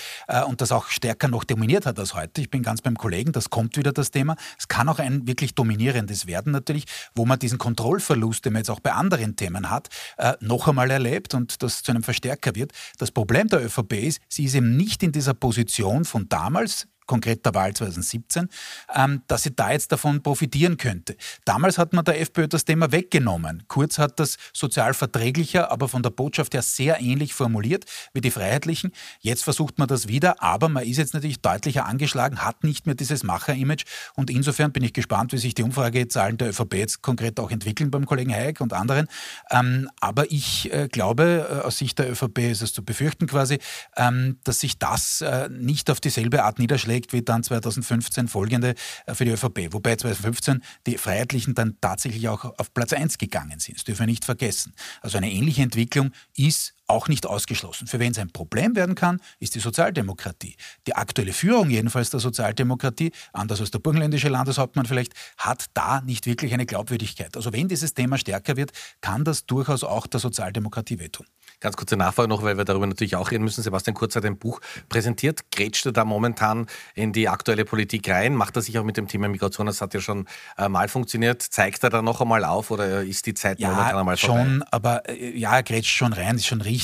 und 0.47 0.61
das 0.61 0.73
auch 0.73 0.89
stärker 0.89 1.29
noch 1.29 1.45
dominiert 1.45 1.87
hat 1.87 1.99
als 1.99 2.15
heute. 2.15 2.41
Ich 2.41 2.51
bin 2.51 2.63
ganz 2.63 2.81
beim 2.81 2.97
Kollegen, 2.97 3.33
das 3.33 3.51
kommt 3.51 3.77
wieder 3.77 3.93
das 3.93 4.11
Thema. 4.11 4.37
Es 4.59 4.69
kann 4.69 4.89
auch 4.89 4.99
ein 4.99 5.27
wirklich 5.27 5.55
dominiertes 5.55 5.80
dominierendes 5.81 6.27
Werden 6.27 6.53
natürlich, 6.53 6.85
wo 7.15 7.25
man 7.25 7.39
diesen 7.39 7.59
Kontrollverlust, 7.59 8.45
den 8.45 8.53
man 8.53 8.61
jetzt 8.61 8.71
auch 8.71 8.81
bei 8.81 8.93
anderen 8.93 9.37
Themen 9.37 9.71
hat, 9.71 9.89
äh, 10.19 10.35
noch 10.41 10.69
einmal 10.69 10.91
erlebt 10.91 11.35
und 11.35 11.63
das 11.63 11.83
zu 11.83 11.93
einem 11.93 12.03
Verstärker 12.03 12.55
wird. 12.55 12.73
Das 12.99 13.11
Problem 13.11 13.49
der 13.49 13.65
ÖVP 13.65 13.95
ist, 13.95 14.21
sie 14.29 14.45
ist 14.45 14.55
eben 14.55 14.77
nicht 14.77 15.03
in 15.03 15.13
dieser 15.13 15.35
Position 15.35 16.05
von 16.05 16.29
damals, 16.29 16.87
konkret 17.11 17.45
der 17.45 17.55
Wahl 17.55 17.75
2017, 17.75 18.49
ähm, 18.95 19.23
dass 19.27 19.43
sie 19.43 19.53
da 19.53 19.73
jetzt 19.73 19.91
davon 19.91 20.23
profitieren 20.23 20.77
könnte. 20.77 21.17
Damals 21.45 21.77
hat 21.77 21.93
man 21.93 22.05
der 22.05 22.21
FPÖ 22.21 22.47
das 22.47 22.65
Thema 22.65 22.93
weggenommen. 22.93 23.65
Kurz 23.67 23.99
hat 23.99 24.21
das 24.21 24.37
sozial 24.53 24.95
verträglicher, 24.95 25.73
aber 25.73 25.89
von 25.89 26.05
der 26.05 26.11
Botschaft 26.11 26.55
her 26.55 26.63
sehr 26.63 27.01
ähnlich 27.01 27.35
formuliert 27.35 27.85
wie 28.15 28.21
die 28.21 28.31
Freiheitlichen. 28.31 28.93
Jetzt 29.19 29.43
versucht 29.43 29.77
man 29.77 29.89
das 29.89 30.07
wieder, 30.07 30.41
aber 30.41 30.69
man 30.69 30.85
ist 30.85 30.99
jetzt 30.99 31.13
natürlich 31.13 31.41
deutlicher 31.41 31.85
angeschlagen, 31.87 32.45
hat 32.45 32.63
nicht 32.63 32.87
mehr 32.87 32.95
dieses 32.95 33.25
Macher-Image 33.25 33.87
und 34.15 34.31
insofern 34.31 34.71
bin 34.71 34.85
ich 34.85 34.93
gespannt, 34.93 35.33
wie 35.33 35.39
sich 35.39 35.55
die 35.55 35.65
Umfragezahlen 35.65 36.39
der 36.39 36.51
ÖVP 36.51 36.75
jetzt 36.75 37.03
konkret 37.03 37.41
auch 37.41 37.51
entwickeln 37.51 37.91
beim 37.91 38.07
Kollegen 38.07 38.33
Hayek 38.33 38.61
und 38.61 38.73
anderen. 38.73 39.09
Ähm, 39.51 39.91
aber 40.01 40.31
ich 40.31 40.73
äh, 40.73 40.87
glaube, 40.87 41.49
äh, 41.51 41.67
aus 41.67 41.79
Sicht 41.79 41.99
der 41.99 42.09
ÖVP 42.09 42.39
ist 42.39 42.63
es 42.63 42.73
zu 42.73 42.85
befürchten 42.85 43.27
quasi, 43.27 43.59
ähm, 43.97 44.39
dass 44.45 44.61
sich 44.61 44.79
das 44.79 45.23
äh, 45.23 45.49
nicht 45.49 45.91
auf 45.91 46.01
dieselbe 46.01 46.45
Art 46.45 46.61
niederschlägt 46.61 47.00
wie 47.11 47.23
dann 47.23 47.43
2015 47.43 48.29
folgende 48.29 48.75
äh, 49.07 49.15
für 49.15 49.25
die 49.25 49.33
ÖVP. 49.33 49.73
Wobei 49.73 49.97
2015 49.97 50.63
die 50.87 50.99
Freiheitlichen 50.99 51.55
dann 51.55 51.77
tatsächlich 51.81 52.29
auch 52.29 52.45
auf 52.59 52.73
Platz 52.75 52.93
1 52.93 53.19
gegangen 53.19 53.59
sind. 53.61 53.79
Das 53.79 53.85
dürfen 53.85 54.01
wir 54.01 54.07
nicht 54.07 54.25
vergessen. 54.25 54.75
Also 55.01 55.19
eine 55.19 55.31
ähnliche 55.31 55.63
Entwicklung 55.63 56.13
ist 56.37 56.75
auch 56.91 57.09
nicht 57.09 57.27
ausgeschlossen. 57.27 57.87
Für 57.87 57.99
wen 57.99 58.13
es 58.13 58.19
ein 58.19 58.31
Problem 58.31 58.77
werden 58.77 58.95
kann, 58.95 59.21
ist 59.39 59.55
die 59.55 59.61
Sozialdemokratie. 59.61 60.57
Die 60.87 60.95
aktuelle 60.95 61.33
Führung 61.33 61.71
jedenfalls 61.71 62.11
der 62.11 62.21
Sozialdemokratie, 62.21 63.13
anders 63.33 63.61
als 63.61 63.71
der 63.71 63.79
burgenländische 63.79 64.29
Landeshauptmann 64.29 64.87
vielleicht, 64.87 65.15
hat 65.39 65.67
da 65.75 66.01
nicht 66.03 66.27
wirklich 66.27 66.53
eine 66.53 66.67
Glaubwürdigkeit. 66.67 67.37
Also 67.37 67.53
wenn 67.53 67.69
dieses 67.69 67.95
Thema 67.95 68.19
stärker 68.19 68.57
wird, 68.57 68.73
kann 69.01 69.25
das 69.25 69.47
durchaus 69.47 69.85
auch 69.85 70.07
der 70.07 70.21
Sozialdemokratie 70.21 70.99
wehtun. 70.99 71.27
Ganz 71.61 71.77
kurze 71.77 71.97
Nachfrage 71.97 72.29
noch, 72.29 72.43
weil 72.43 72.57
wir 72.57 72.65
darüber 72.65 72.87
natürlich 72.87 73.17
auch 73.17 73.31
reden 73.31 73.45
müssen. 73.45 73.63
Sebastian 73.63 73.95
Kurz 73.95 74.17
hat 74.17 74.25
ein 74.25 74.39
Buch 74.39 74.61
präsentiert. 74.89 75.51
Grätscht 75.51 75.85
er 75.85 75.93
da 75.93 76.07
momentan 76.07 76.67
in 76.95 77.13
die 77.13 77.29
aktuelle 77.29 77.67
Politik 77.67 78.09
rein? 78.09 78.35
Macht 78.35 78.57
er 78.57 78.63
sich 78.63 78.79
auch 78.79 78.85
mit 78.85 78.97
dem 78.97 79.09
Thema 79.09 79.29
Migration? 79.29 79.67
Das 79.67 79.83
hat 79.83 79.93
ja 79.93 80.01
schon 80.01 80.27
äh, 80.57 80.71
mal 80.71 80.89
funktioniert. 80.89 81.43
Zeigt 81.43 81.85
er 81.85 81.91
da 81.91 82.01
noch 82.01 82.23
einmal 82.23 82.45
auf 82.47 82.71
oder 82.71 83.03
ist 83.03 83.27
die 83.27 83.35
Zeit 83.35 83.61
ja, 83.61 83.69
momentan 83.69 83.99
einmal 83.99 84.17
vorbei? 84.17 84.43
schon, 84.43 84.63
aber 84.71 85.09
äh, 85.09 85.37
ja, 85.37 85.57
er 85.57 85.63
grätscht 85.63 85.95
schon 85.95 86.15
rein, 86.15 86.37
ist 86.37 86.47
schon 86.47 86.63
richtig, 86.63 86.80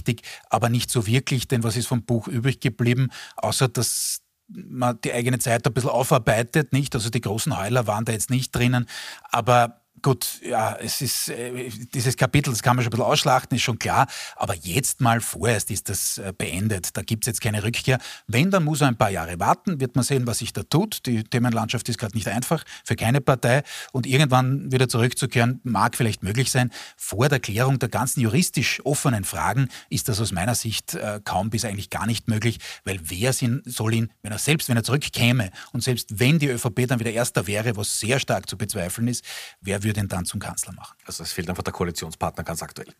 aber 0.50 0.69
nicht 0.69 0.91
so 0.91 1.07
wirklich, 1.07 1.49
denn 1.49 1.62
was 1.62 1.76
ist 1.76 1.87
vom 1.87 2.03
Buch 2.03 2.29
übrig 2.29 2.61
geblieben, 2.61 3.11
außer 3.37 3.69
dass 3.69 4.23
man 4.49 5.00
die 5.03 5.12
eigene 5.12 5.38
Zeit 5.38 5.67
ein 5.67 5.73
bisschen 5.73 5.91
aufarbeitet, 5.91 6.73
nicht? 6.73 6.95
Also 6.95 7.11
die 7.11 7.21
großen 7.21 7.59
Heuler 7.59 7.87
waren 7.87 8.05
da 8.05 8.12
jetzt 8.12 8.31
nicht 8.31 8.55
drinnen, 8.55 8.87
aber 9.31 9.83
Gut, 10.03 10.41
ja, 10.43 10.76
es 10.76 11.00
ist 11.00 11.29
äh, 11.31 11.71
dieses 11.95 12.17
Kapitel, 12.17 12.50
das 12.50 12.62
kann 12.62 12.76
man 12.76 12.85
schon 12.85 12.93
ein 12.93 12.97
bisschen 12.97 13.11
ausschlachten, 13.11 13.57
ist 13.57 13.62
schon 13.62 13.79
klar. 13.79 14.07
Aber 14.37 14.55
jetzt 14.55 15.00
mal 15.00 15.21
vorerst 15.21 15.71
ist 15.71 15.88
das 15.88 16.19
äh, 16.19 16.33
beendet. 16.37 16.97
Da 16.97 17.03
gibt 17.03 17.25
es 17.25 17.26
jetzt 17.26 17.41
keine 17.41 17.65
Rückkehr. 17.65 17.99
Wenn, 18.26 18.50
dann 18.50 18.65
muss 18.65 18.83
er 18.83 18.88
ein 18.88 18.97
paar 18.97 19.11
Jahre 19.11 19.41
warten, 19.41 19.81
wird 19.81 19.97
man 19.97 20.05
sehen, 20.05 20.26
was 20.26 20.38
sich 20.38 20.53
da 20.53 20.62
tut. 20.65 21.07
Die 21.07 21.25
Themenlandschaft 21.25 21.88
ist 21.88 21.99
gerade 21.99 22.15
nicht 22.15 22.29
einfach 22.29 22.65
für 22.85 22.95
keine 22.95 23.21
Partei. 23.21 23.62
Und 23.93 24.07
irgendwann 24.07 24.71
wieder 24.71 24.88
zurückzukehren, 24.88 25.61
mag 25.65 25.97
vielleicht 25.97 26.23
möglich 26.23 26.50
sein. 26.50 26.71
Vor 26.97 27.29
der 27.29 27.41
Klärung 27.41 27.79
der 27.79 27.88
ganzen 27.88 28.21
juristisch 28.21 28.85
offenen 28.85 29.25
Fragen 29.25 29.69
ist 29.88 30.09
das 30.09 30.21
aus 30.21 30.31
meiner 30.31 30.55
Sicht 30.55 30.95
äh, 30.95 31.21
kaum 31.25 31.50
bis 31.50 31.65
eigentlich 31.65 31.91
gar 31.91 32.07
nicht 32.07 32.29
möglich, 32.29 32.59
weil 32.85 33.00
wer 33.03 33.33
soll 33.33 33.95
ihn, 33.95 34.11
wenn 34.23 34.33
er 34.33 34.38
selbst, 34.38 34.69
wenn 34.69 34.76
er 34.76 34.85
zurückkäme 34.85 35.50
und 35.73 35.83
selbst 35.83 36.21
wenn 36.21 36.38
die 36.38 36.49
ÖVP 36.49 36.87
dann 36.87 37.00
wieder 37.00 37.12
Erster 37.12 37.47
wäre, 37.47 37.76
was 37.76 37.99
sehr 37.99 38.21
stark 38.21 38.49
zu 38.49 38.59
bezweifeln 38.59 39.09
ist, 39.09 39.25
wer 39.61 39.83
würde 39.87 40.00
ihn 40.00 40.09
dann 40.09 40.26
zum 40.26 40.40
Kanzler 40.40 40.73
machen. 40.75 40.97
Also 41.07 41.23
es 41.23 41.33
fehlt 41.33 41.49
einfach 41.49 41.62
der 41.62 41.73
Koalitionspartner 41.73 42.45
ganz 42.45 42.62
aktuell. 42.62 42.93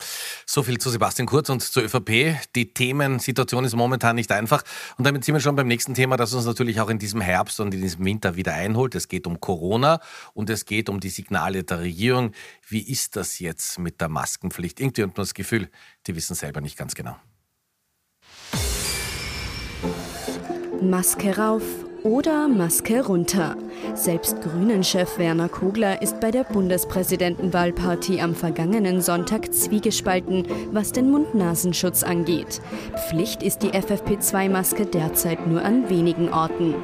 So 0.47 0.63
viel 0.63 0.79
zu 0.79 0.91
Sebastian 0.91 1.27
Kurz 1.27 1.51
und 1.51 1.63
zur 1.63 1.83
ÖVP. 1.83 2.39
Die 2.55 2.73
Themensituation 2.73 3.65
ist 3.65 3.75
momentan 3.75 4.17
nicht 4.17 4.33
einfach. 4.33 4.63
Und 4.97 5.07
damit 5.07 5.25
sind 5.25 5.35
wir 5.35 5.41
schon 5.41 5.57
beim 5.57 5.67
nächsten 5.67 5.95
Thema, 5.95 6.17
das 6.17 6.33
uns 6.33 6.47
natürlich 6.47 6.81
auch 6.81 6.89
in 6.89 6.99
diesem 6.99 7.21
Herbst 7.21 7.61
und 7.61 7.75
in 7.75 7.83
diesem 7.83 8.05
Winter 8.05 8.37
wieder 8.37 8.55
einholt. 8.55 8.95
Es 8.95 9.09
geht 9.09 9.27
um 9.27 9.41
Corona 9.41 10.01
und 10.33 10.49
es 10.49 10.65
geht 10.65 10.89
um 10.89 11.01
die 11.01 11.11
Signale 11.11 11.65
der 11.65 11.81
Regierung. 11.81 12.33
Wie 12.69 12.81
ist 12.81 13.17
das 13.17 13.39
jetzt 13.39 13.79
mit 13.79 14.01
der 14.01 14.09
Maskenpflicht? 14.09 14.81
Irgendwie 14.81 15.03
hat 15.03 15.11
man 15.11 15.23
das 15.23 15.35
Gefühl, 15.35 15.69
die 16.07 16.17
wissen 16.17 16.35
selber 16.35 16.61
nicht 16.61 16.79
ganz 16.79 16.95
genau. 16.95 17.17
Maske 20.81 21.37
rauf 21.37 21.63
oder 22.03 22.49
Maske 22.49 23.05
runter. 23.05 23.57
Selbst 23.95 24.41
Grünen-Chef 24.43 25.19
Werner 25.19 25.49
Kogler 25.49 26.01
ist 26.03 26.21
bei 26.21 26.31
der 26.31 26.45
Bundespräsidentenwahlparty 26.45 28.21
am 28.21 28.35
vergangenen 28.35 29.01
Sonntag 29.01 29.53
zwiegespalten, 29.53 30.47
was 30.73 30.93
den 30.93 31.11
Mund-Nasenschutz 31.11 32.03
angeht. 32.03 32.61
Pflicht 33.09 33.43
ist 33.43 33.63
die 33.63 33.71
FFP2-Maske 33.71 34.87
derzeit 34.87 35.47
nur 35.47 35.63
an 35.63 35.89
wenigen 35.91 36.33
Orten. 36.33 36.75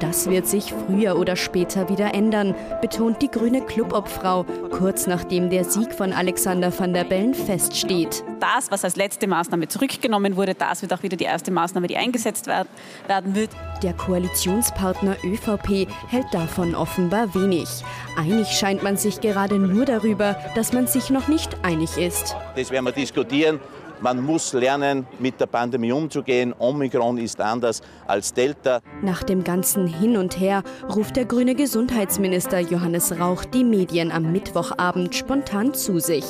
Das 0.00 0.28
wird 0.28 0.46
sich 0.46 0.72
früher 0.72 1.18
oder 1.18 1.36
später 1.36 1.88
wieder 1.88 2.14
ändern, 2.14 2.54
betont 2.80 3.22
die 3.22 3.30
grüne 3.30 3.62
Clubobfrau, 3.62 4.44
kurz 4.70 5.06
nachdem 5.06 5.50
der 5.50 5.64
Sieg 5.64 5.92
von 5.94 6.12
Alexander 6.12 6.76
van 6.76 6.92
der 6.92 7.04
Bellen 7.04 7.34
feststeht. 7.34 8.24
Das, 8.40 8.70
was 8.70 8.84
als 8.84 8.96
letzte 8.96 9.26
Maßnahme 9.26 9.68
zurückgenommen 9.68 10.36
wurde, 10.36 10.54
das 10.54 10.82
wird 10.82 10.92
auch 10.92 11.02
wieder 11.02 11.16
die 11.16 11.24
erste 11.24 11.50
Maßnahme, 11.50 11.86
die 11.86 11.96
eingesetzt 11.96 12.46
werden 12.46 13.34
wird. 13.34 13.50
Der 13.82 13.94
Koalitionspartner 13.94 15.16
ÖVP 15.24 15.88
hält 16.08 16.26
davon 16.32 16.74
offenbar 16.74 17.34
wenig. 17.34 17.68
Einig 18.16 18.48
scheint 18.48 18.82
man 18.82 18.96
sich 18.96 19.20
gerade 19.20 19.58
nur 19.58 19.84
darüber, 19.84 20.36
dass 20.54 20.72
man 20.72 20.86
sich 20.86 21.10
noch 21.10 21.26
nicht 21.26 21.56
einig 21.62 21.96
ist. 21.96 22.36
Das 22.54 22.70
werden 22.70 22.84
wir 22.84 22.92
diskutieren. 22.92 23.58
Man 24.00 24.20
muss 24.20 24.52
lernen, 24.52 25.06
mit 25.20 25.40
der 25.40 25.46
Pandemie 25.46 25.92
umzugehen. 25.92 26.52
Omikron 26.58 27.18
ist 27.18 27.40
anders 27.40 27.80
als 28.06 28.34
Delta. 28.34 28.80
Nach 29.00 29.22
dem 29.22 29.44
ganzen 29.44 29.86
Hin 29.86 30.16
und 30.16 30.40
Her 30.40 30.64
ruft 30.92 31.14
der 31.14 31.24
grüne 31.24 31.54
Gesundheitsminister 31.54 32.58
Johannes 32.58 33.16
Rauch 33.20 33.44
die 33.44 33.62
Medien 33.62 34.10
am 34.10 34.32
Mittwochabend 34.32 35.14
spontan 35.14 35.72
zu 35.72 36.00
sich. 36.00 36.24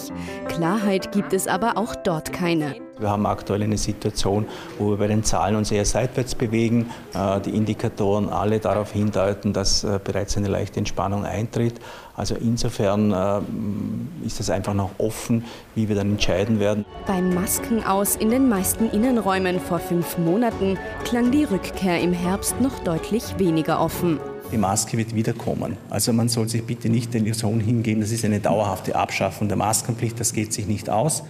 Klarheit 0.48 1.12
gibt 1.12 1.32
es 1.32 1.48
aber 1.48 1.78
auch 1.78 1.94
dort 1.96 2.30
keine. 2.30 2.76
Wir 2.98 3.08
haben 3.08 3.24
aktuell 3.26 3.62
eine 3.62 3.78
Situation, 3.78 4.46
wo 4.78 4.90
wir 4.90 4.96
bei 4.98 5.06
den 5.06 5.24
Zahlen 5.24 5.56
uns 5.56 5.70
eher 5.70 5.84
seitwärts 5.84 6.34
bewegen. 6.34 6.90
Äh, 7.14 7.40
die 7.40 7.50
Indikatoren 7.50 8.28
alle 8.28 8.58
darauf 8.58 8.92
hindeuten, 8.92 9.52
dass 9.52 9.82
äh, 9.82 9.98
bereits 10.02 10.36
eine 10.36 10.48
leichte 10.48 10.78
Entspannung 10.78 11.24
eintritt. 11.24 11.80
Also 12.16 12.34
insofern 12.34 13.12
äh, 13.12 14.26
ist 14.26 14.40
es 14.40 14.50
einfach 14.50 14.74
noch 14.74 14.90
offen, 14.98 15.44
wie 15.74 15.88
wir 15.88 15.96
dann 15.96 16.12
entscheiden 16.12 16.60
werden. 16.60 16.84
Beim 17.06 17.34
Maskenaus 17.34 18.16
in 18.16 18.30
den 18.30 18.48
meisten 18.48 18.90
Innenräumen 18.90 19.58
vor 19.58 19.78
fünf 19.78 20.18
Monaten 20.18 20.78
klang 21.04 21.30
die 21.30 21.44
Rückkehr 21.44 22.00
im 22.00 22.12
Herbst 22.12 22.60
noch 22.60 22.78
deutlich 22.80 23.38
weniger 23.38 23.80
offen. 23.80 24.20
Die 24.52 24.58
Maske 24.58 24.98
wird 24.98 25.14
wiederkommen. 25.14 25.78
Also 25.88 26.12
man 26.12 26.28
soll 26.28 26.46
sich 26.46 26.62
bitte 26.62 26.90
nicht 26.90 27.14
der 27.14 27.22
Illusion 27.22 27.58
hingeben, 27.58 28.02
das 28.02 28.10
ist 28.10 28.22
eine 28.26 28.38
dauerhafte 28.38 28.94
Abschaffung 28.94 29.48
der 29.48 29.56
Maskenpflicht, 29.56 30.20
das 30.20 30.34
geht 30.34 30.52
sich 30.52 30.66
nicht 30.66 30.90
aus 30.90 31.22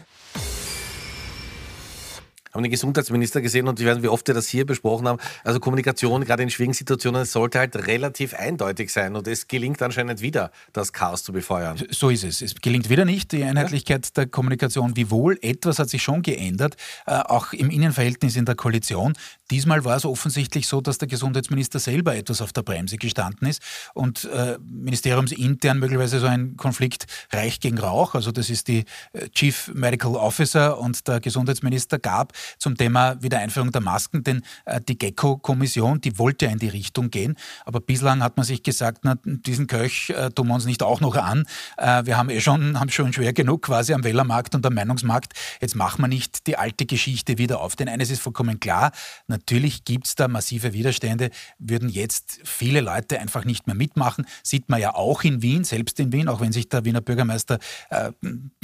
haben 2.52 2.62
den 2.62 2.70
Gesundheitsminister 2.70 3.40
gesehen 3.40 3.68
und 3.68 3.80
ich 3.80 3.86
weiß 3.86 3.96
nicht, 3.96 4.04
wie 4.04 4.08
oft 4.08 4.26
wir 4.26 4.34
das 4.34 4.48
hier 4.48 4.66
besprochen 4.66 5.08
haben. 5.08 5.18
Also 5.44 5.60
Kommunikation, 5.60 6.24
gerade 6.24 6.42
in 6.42 6.50
schwierigen 6.50 6.74
Situationen, 6.74 7.24
sollte 7.24 7.58
halt 7.58 7.74
relativ 7.86 8.34
eindeutig 8.34 8.92
sein 8.92 9.16
und 9.16 9.26
es 9.26 9.48
gelingt 9.48 9.80
anscheinend 9.82 10.20
wieder, 10.20 10.50
das 10.72 10.92
Chaos 10.92 11.24
zu 11.24 11.32
befeuern. 11.32 11.78
So 11.90 12.10
ist 12.10 12.24
es. 12.24 12.42
Es 12.42 12.54
gelingt 12.56 12.90
wieder 12.90 13.04
nicht, 13.04 13.32
die 13.32 13.42
Einheitlichkeit 13.42 14.06
ja. 14.06 14.12
der 14.16 14.26
Kommunikation. 14.26 14.96
Wiewohl, 14.96 15.38
etwas 15.40 15.78
hat 15.78 15.88
sich 15.88 16.02
schon 16.02 16.22
geändert, 16.22 16.76
äh, 17.06 17.12
auch 17.12 17.52
im 17.52 17.70
Innenverhältnis 17.70 18.36
in 18.36 18.44
der 18.44 18.54
Koalition. 18.54 19.14
Diesmal 19.50 19.84
war 19.84 19.96
es 19.96 20.04
offensichtlich 20.04 20.66
so, 20.66 20.80
dass 20.80 20.98
der 20.98 21.08
Gesundheitsminister 21.08 21.78
selber 21.78 22.16
etwas 22.16 22.42
auf 22.42 22.52
der 22.52 22.62
Bremse 22.62 22.96
gestanden 22.96 23.48
ist 23.48 23.62
und 23.94 24.24
äh, 24.24 24.58
ministeriumsintern 24.60 25.78
möglicherweise 25.78 26.20
so 26.20 26.26
ein 26.26 26.56
Konflikt 26.56 27.06
Reich 27.32 27.60
gegen 27.60 27.78
Rauch. 27.78 28.14
Also 28.14 28.32
das 28.32 28.50
ist 28.50 28.68
die 28.68 28.84
äh, 29.12 29.28
Chief 29.30 29.70
Medical 29.74 30.16
Officer 30.16 30.78
und 30.78 31.06
der 31.08 31.20
Gesundheitsminister 31.20 31.98
gab 31.98 32.32
zum 32.58 32.76
Thema 32.76 33.22
Wiedereinführung 33.22 33.72
der 33.72 33.80
Masken, 33.80 34.24
denn 34.24 34.42
äh, 34.64 34.80
die 34.80 34.98
GECKO-Kommission, 34.98 36.00
die 36.00 36.18
wollte 36.18 36.46
ja 36.46 36.52
in 36.52 36.58
die 36.58 36.68
Richtung 36.68 37.10
gehen, 37.10 37.36
aber 37.64 37.80
bislang 37.80 38.22
hat 38.22 38.36
man 38.36 38.44
sich 38.44 38.62
gesagt, 38.62 39.00
na, 39.02 39.16
diesen 39.24 39.66
Köch 39.66 40.10
äh, 40.10 40.30
tun 40.30 40.48
wir 40.48 40.54
uns 40.54 40.66
nicht 40.66 40.82
auch 40.82 41.00
noch 41.00 41.16
an. 41.16 41.44
Äh, 41.76 42.04
wir 42.06 42.16
haben 42.16 42.30
eh 42.30 42.40
schon, 42.40 42.78
haben 42.78 42.90
schon 42.90 43.12
schwer 43.12 43.32
genug 43.32 43.62
quasi 43.62 43.94
am 43.94 44.04
Wählermarkt 44.04 44.54
und 44.54 44.64
am 44.66 44.74
Meinungsmarkt. 44.74 45.32
Jetzt 45.60 45.76
machen 45.76 46.02
wir 46.02 46.08
nicht 46.08 46.46
die 46.46 46.56
alte 46.56 46.86
Geschichte 46.86 47.38
wieder 47.38 47.60
auf. 47.60 47.76
Denn 47.76 47.88
eines 47.88 48.10
ist 48.10 48.20
vollkommen 48.20 48.60
klar, 48.60 48.92
natürlich 49.26 49.84
gibt 49.84 50.06
es 50.06 50.14
da 50.14 50.28
massive 50.28 50.72
Widerstände, 50.72 51.30
würden 51.58 51.88
jetzt 51.88 52.40
viele 52.44 52.80
Leute 52.80 53.20
einfach 53.20 53.44
nicht 53.44 53.66
mehr 53.66 53.76
mitmachen. 53.76 54.26
Sieht 54.42 54.68
man 54.68 54.80
ja 54.80 54.94
auch 54.94 55.22
in 55.24 55.42
Wien, 55.42 55.64
selbst 55.64 56.00
in 56.00 56.12
Wien, 56.12 56.28
auch 56.28 56.40
wenn 56.40 56.52
sich 56.52 56.68
der 56.68 56.84
Wiener 56.84 57.00
Bürgermeister 57.00 57.58
äh, 57.90 58.12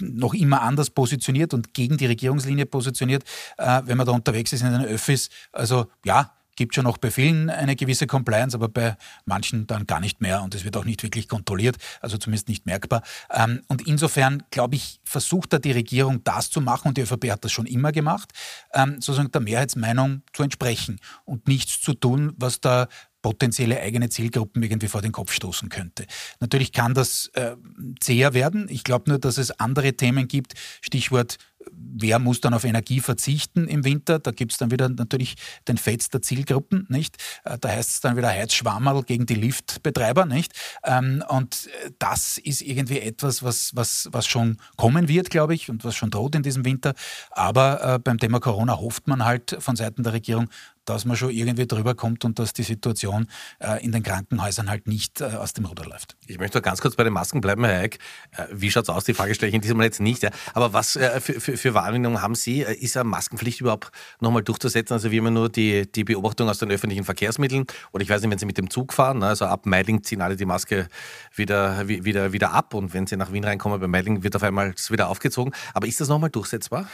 noch 0.00 0.34
immer 0.34 0.62
anders 0.62 0.90
positioniert 0.90 1.54
und 1.54 1.74
gegen 1.74 1.96
die 1.96 2.06
Regierungslinie 2.06 2.66
positioniert. 2.66 3.24
Äh, 3.68 3.82
wenn 3.84 3.98
man 3.98 4.06
da 4.06 4.12
unterwegs 4.12 4.52
ist 4.54 4.62
in 4.62 4.72
den 4.72 4.84
Öffis. 4.86 5.28
Also 5.52 5.86
ja, 6.02 6.32
gibt 6.56 6.74
schon 6.74 6.84
noch 6.84 6.96
bei 6.96 7.10
vielen 7.10 7.50
eine 7.50 7.76
gewisse 7.76 8.06
Compliance, 8.06 8.56
aber 8.56 8.68
bei 8.68 8.96
manchen 9.26 9.66
dann 9.66 9.86
gar 9.86 10.00
nicht 10.00 10.22
mehr 10.22 10.42
und 10.42 10.54
es 10.54 10.64
wird 10.64 10.76
auch 10.76 10.86
nicht 10.86 11.02
wirklich 11.02 11.28
kontrolliert, 11.28 11.76
also 12.00 12.16
zumindest 12.16 12.48
nicht 12.48 12.64
merkbar. 12.66 13.02
Ähm, 13.30 13.60
und 13.68 13.86
insofern, 13.86 14.42
glaube 14.50 14.76
ich, 14.76 15.00
versucht 15.04 15.52
da 15.52 15.58
die 15.58 15.72
Regierung 15.72 16.24
das 16.24 16.50
zu 16.50 16.60
machen 16.62 16.88
und 16.88 16.96
die 16.96 17.02
ÖVP 17.02 17.30
hat 17.30 17.44
das 17.44 17.52
schon 17.52 17.66
immer 17.66 17.92
gemacht, 17.92 18.32
ähm, 18.72 18.94
sozusagen 19.00 19.30
der 19.30 19.42
Mehrheitsmeinung 19.42 20.22
zu 20.32 20.42
entsprechen 20.42 20.98
und 21.26 21.46
nichts 21.46 21.80
zu 21.80 21.92
tun, 21.92 22.32
was 22.36 22.60
der 22.60 22.88
potenzielle 23.22 23.80
eigene 23.80 24.08
Zielgruppen 24.08 24.62
irgendwie 24.62 24.88
vor 24.88 25.02
den 25.02 25.12
Kopf 25.12 25.32
stoßen 25.32 25.68
könnte. 25.68 26.06
Natürlich 26.40 26.72
kann 26.72 26.94
das 26.94 27.30
äh, 27.34 27.56
zäher 28.00 28.32
werden. 28.32 28.68
Ich 28.70 28.84
glaube 28.84 29.10
nur, 29.10 29.18
dass 29.18 29.38
es 29.38 29.50
andere 29.50 29.92
Themen 29.92 30.28
gibt. 30.28 30.54
Stichwort 30.80 31.36
wer 31.72 32.18
muss 32.18 32.40
dann 32.40 32.54
auf 32.54 32.64
Energie 32.64 33.00
verzichten 33.00 33.68
im 33.68 33.84
Winter? 33.84 34.18
Da 34.18 34.30
gibt 34.30 34.52
es 34.52 34.58
dann 34.58 34.70
wieder 34.70 34.88
natürlich 34.88 35.36
den 35.66 35.76
Fetz 35.76 36.08
der 36.08 36.22
Zielgruppen, 36.22 36.86
nicht? 36.88 37.16
Äh, 37.44 37.58
da 37.58 37.68
heißt 37.68 37.90
es 37.90 38.00
dann 38.00 38.16
wieder 38.16 38.28
Heizschwammerl 38.28 39.02
gegen 39.02 39.26
die 39.26 39.34
Liftbetreiber, 39.34 40.26
nicht? 40.26 40.52
Ähm, 40.84 41.22
und 41.28 41.68
das 41.98 42.38
ist 42.38 42.62
irgendwie 42.62 43.00
etwas, 43.00 43.42
was, 43.42 43.74
was, 43.74 44.08
was 44.12 44.26
schon 44.26 44.58
kommen 44.76 45.08
wird, 45.08 45.30
glaube 45.30 45.54
ich, 45.54 45.70
und 45.70 45.84
was 45.84 45.94
schon 45.94 46.10
droht 46.10 46.34
in 46.34 46.42
diesem 46.42 46.64
Winter. 46.64 46.94
Aber 47.30 47.94
äh, 47.94 47.98
beim 47.98 48.18
Thema 48.18 48.40
Corona 48.40 48.78
hofft 48.78 49.06
man 49.08 49.24
halt 49.24 49.56
von 49.60 49.76
Seiten 49.76 50.02
der 50.02 50.12
Regierung, 50.12 50.48
dass 50.88 51.04
man 51.04 51.16
schon 51.16 51.30
irgendwie 51.30 51.66
drüber 51.66 51.94
kommt 51.94 52.24
und 52.24 52.38
dass 52.38 52.52
die 52.52 52.62
Situation 52.62 53.28
äh, 53.58 53.84
in 53.84 53.92
den 53.92 54.02
Krankenhäusern 54.02 54.70
halt 54.70 54.86
nicht 54.86 55.20
äh, 55.20 55.24
aus 55.24 55.52
dem 55.52 55.66
Ruder 55.66 55.84
läuft. 55.84 56.16
Ich 56.26 56.38
möchte 56.38 56.62
ganz 56.62 56.80
kurz 56.80 56.96
bei 56.96 57.04
den 57.04 57.12
Masken 57.12 57.40
bleiben, 57.40 57.64
Herr 57.64 57.80
Eick. 57.80 57.98
Äh, 58.32 58.46
wie 58.52 58.70
schaut 58.70 58.84
es 58.84 58.88
aus? 58.88 59.04
Die 59.04 59.14
Frage 59.14 59.34
stelle 59.34 59.48
ich 59.50 59.54
in 59.54 59.60
diesem 59.60 59.76
Mal 59.76 59.84
jetzt 59.84 60.00
nicht. 60.00 60.22
Ja. 60.22 60.30
Aber 60.54 60.72
was 60.72 60.96
äh, 60.96 61.20
für, 61.20 61.40
für, 61.40 61.56
für 61.58 61.74
Wahrnehmungen 61.74 62.22
haben 62.22 62.34
Sie? 62.34 62.62
Äh, 62.62 62.74
ist 62.74 62.96
eine 62.96 63.08
Maskenpflicht 63.08 63.60
überhaupt 63.60 63.90
nochmal 64.20 64.42
durchzusetzen? 64.42 64.94
Also 64.94 65.10
wie 65.10 65.18
immer 65.18 65.30
nur 65.30 65.48
die, 65.48 65.90
die 65.90 66.04
Beobachtung 66.04 66.48
aus 66.48 66.58
den 66.58 66.70
öffentlichen 66.70 67.04
Verkehrsmitteln? 67.04 67.66
Oder 67.92 68.02
ich 68.02 68.10
weiß 68.10 68.22
nicht, 68.22 68.30
wenn 68.30 68.38
Sie 68.38 68.46
mit 68.46 68.58
dem 68.58 68.70
Zug 68.70 68.92
fahren, 68.92 69.18
ne, 69.18 69.26
also 69.26 69.44
ab 69.46 69.66
Meidling 69.66 70.02
ziehen 70.02 70.20
alle 70.20 70.36
die 70.36 70.46
Maske 70.46 70.88
wieder, 71.34 71.88
wieder, 71.88 72.32
wieder 72.32 72.52
ab 72.52 72.74
und 72.74 72.94
wenn 72.94 73.06
Sie 73.06 73.16
nach 73.16 73.32
Wien 73.32 73.44
reinkommen, 73.44 73.80
bei 73.80 73.86
Meidling 73.86 74.22
wird 74.22 74.36
auf 74.36 74.42
einmal 74.42 74.74
wieder 74.88 75.08
aufgezogen. 75.08 75.52
Aber 75.74 75.86
ist 75.86 76.00
das 76.00 76.08
nochmal 76.08 76.30
durchsetzbar? 76.30 76.88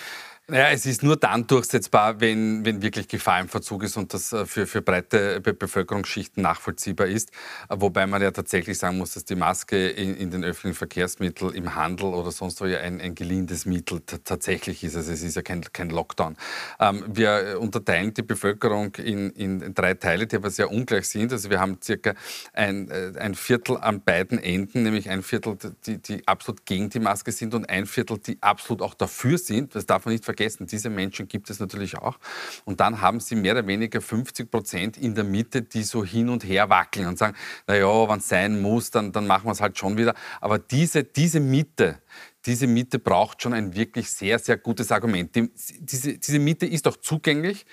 Naja, 0.47 0.73
es 0.73 0.85
ist 0.85 1.03
nur 1.03 1.17
dann 1.17 1.47
durchsetzbar, 1.47 2.21
wenn, 2.21 2.67
wenn 2.67 2.83
wirklich 2.83 3.09
Gefahr 3.09 3.41
im 3.41 3.49
Verzug 3.49 3.83
ist 3.83 3.97
und 3.97 4.13
das 4.13 4.31
äh, 4.35 4.45
für, 4.45 4.67
für 4.67 4.83
breite 4.83 5.41
Bevölkerungsschichten 5.41 6.43
nachvollziehbar 6.43 7.07
ist. 7.07 7.31
Äh, 7.71 7.77
wobei 7.79 8.07
man 8.07 8.21
ja 8.21 8.31
tatsächlich 8.31 8.77
sagen 8.77 8.99
muss, 8.99 9.15
dass 9.15 9.25
die 9.25 9.37
Maske 9.37 9.89
in, 9.89 10.15
in 10.15 10.31
den 10.31 10.45
öffentlichen 10.45 10.77
Verkehrsmitteln, 10.77 11.55
im 11.55 11.75
Handel 11.75 12.09
oder 12.09 12.31
sonst 12.31 12.61
wo 12.61 12.67
ja 12.67 12.81
ein, 12.81 13.01
ein 13.01 13.15
geliehenes 13.15 13.65
Mittel 13.65 14.03
tatsächlich 14.03 14.85
ist. 14.85 14.97
Also 14.97 15.13
es 15.13 15.23
ist 15.23 15.35
ja 15.35 15.41
kein, 15.41 15.63
kein 15.73 15.89
Lockdown. 15.89 16.37
Ähm, 16.79 17.05
wir 17.09 17.57
unterteilen 17.59 18.13
die 18.13 18.21
Bevölkerung 18.21 18.95
in, 18.97 19.31
in 19.31 19.73
drei 19.73 19.95
Teile, 19.95 20.27
die 20.27 20.37
aber 20.37 20.51
sehr 20.51 20.71
ungleich 20.71 21.09
sind. 21.09 21.33
Also 21.33 21.49
wir 21.49 21.59
haben 21.59 21.79
circa 21.83 22.13
ein, 22.53 22.91
äh, 22.91 23.13
ein 23.19 23.35
Viertel 23.35 23.79
an 23.79 24.03
beiden 24.03 24.39
Enden, 24.39 24.83
nämlich 24.83 25.09
ein 25.09 25.23
Viertel, 25.23 25.57
die, 25.87 26.03
die 26.03 26.29
absolut 26.29 26.67
gegen 26.67 26.91
die 26.91 27.01
Maske 27.01 27.33
sind 27.33 27.55
und 27.55 27.71
ein 27.71 27.87
Viertel, 27.87 28.19
die 28.19 28.37
absolut 28.43 28.83
auch 28.83 28.93
dafür 28.93 29.39
sind. 29.39 29.75
Das 29.75 29.87
darf 29.87 30.05
man 30.05 30.13
nicht 30.13 30.23
vergessen 30.23 30.34
vergessen, 30.35 30.67
diese 30.67 30.91
Menschen 30.91 31.29
gibt 31.29 31.49
es 31.49 31.61
natürlich 31.61 31.97
auch. 31.99 32.19
Und 32.65 32.81
dann 32.81 33.01
haben 33.01 33.21
sie 33.21 33.37
mehr 33.37 33.53
oder 33.53 33.67
weniger 33.67 34.01
50 34.01 34.51
Prozent 34.51 34.97
in 34.97 35.15
der 35.15 35.25
Mitte, 35.25 35.63
die 35.63 35.83
so 35.83 36.05
hin 36.05 36.29
und 36.29 36.45
her 36.45 36.69
wackeln 36.69 37.07
und 37.07 37.19
sagen, 37.19 37.37
naja, 37.67 38.09
wenn 38.09 38.19
es 38.19 38.29
sein 38.29 38.61
muss, 38.61 38.91
dann, 38.91 39.13
dann 39.13 39.27
machen 39.27 39.47
wir 39.47 39.53
es 39.53 39.61
halt 39.61 39.79
schon 39.79 39.97
wieder. 39.97 40.15
Aber 40.41 40.59
diese, 40.59 41.05
diese 41.05 41.41
Mitte, 41.41 42.01
diese 42.47 42.67
Miete 42.67 42.99
braucht 42.99 43.43
schon 43.43 43.55
ein 43.55 43.75
wirklich 43.75 44.11
sehr, 44.11 44.39
sehr 44.39 44.57
gutes 44.57 44.93
Argument. 44.93 45.35
Die, 45.35 45.51
diese, 45.81 46.19
diese 46.19 46.39
Miete 46.39 46.67
ist 46.67 46.87
auch 46.87 46.97
zugänglich, 46.97 47.65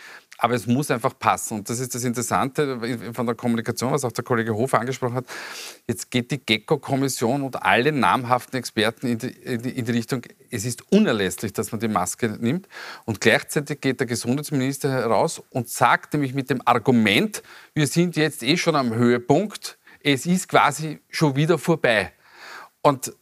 aber 0.42 0.56
es 0.56 0.66
muss 0.66 0.90
einfach 0.90 1.18
passen. 1.18 1.60
Und 1.60 1.70
das 1.70 1.80
ist 1.80 1.94
das 1.94 2.04
Interessante 2.04 2.80
von 3.14 3.28
der 3.28 3.36
Kommunikation, 3.36 3.92
was 3.92 4.04
auch 4.04 4.12
der 4.12 4.24
Kollege 4.24 4.56
Hofer 4.56 4.80
angesprochen 4.80 5.18
hat. 5.18 5.26
Jetzt 5.88 6.10
geht 6.10 6.32
die 6.32 6.40
GECKO-Kommission 6.44 7.44
und 7.44 7.62
alle 7.62 7.92
namhaften 7.92 8.58
Experten 8.58 9.06
in 9.06 9.18
die, 9.20 9.28
in 9.28 9.86
die, 9.86 9.92
Richtung, 9.92 10.24
es 10.50 10.66
ist 10.66 10.92
unerlässlich, 10.92 11.54
dass 11.54 11.72
man 11.72 11.80
die 11.80 11.88
Maske 11.88 12.28
nimmt. 12.28 12.68
Und 13.06 13.22
gleichzeitig 13.22 13.82
geht 13.82 14.00
der 14.00 14.08
Gesundheitsminister 14.08 14.92
heraus 14.92 15.44
und 15.52 15.70
sagt 15.70 16.14
nämlich 16.14 16.34
mit 16.34 16.50
dem 16.50 16.64
Argument, 16.66 17.44
wir 17.76 17.86
sind 17.86 18.16
jetzt 18.16 18.42
eh 18.42 18.58
schon 18.58 18.76
am 18.76 18.96
Höhepunkt, 18.96 19.78
es 20.04 20.26
ist 20.26 20.48
quasi 20.48 21.02
schon 21.12 21.36
wieder 21.36 21.60
vorbei. 21.60 22.14
Und 22.82 23.14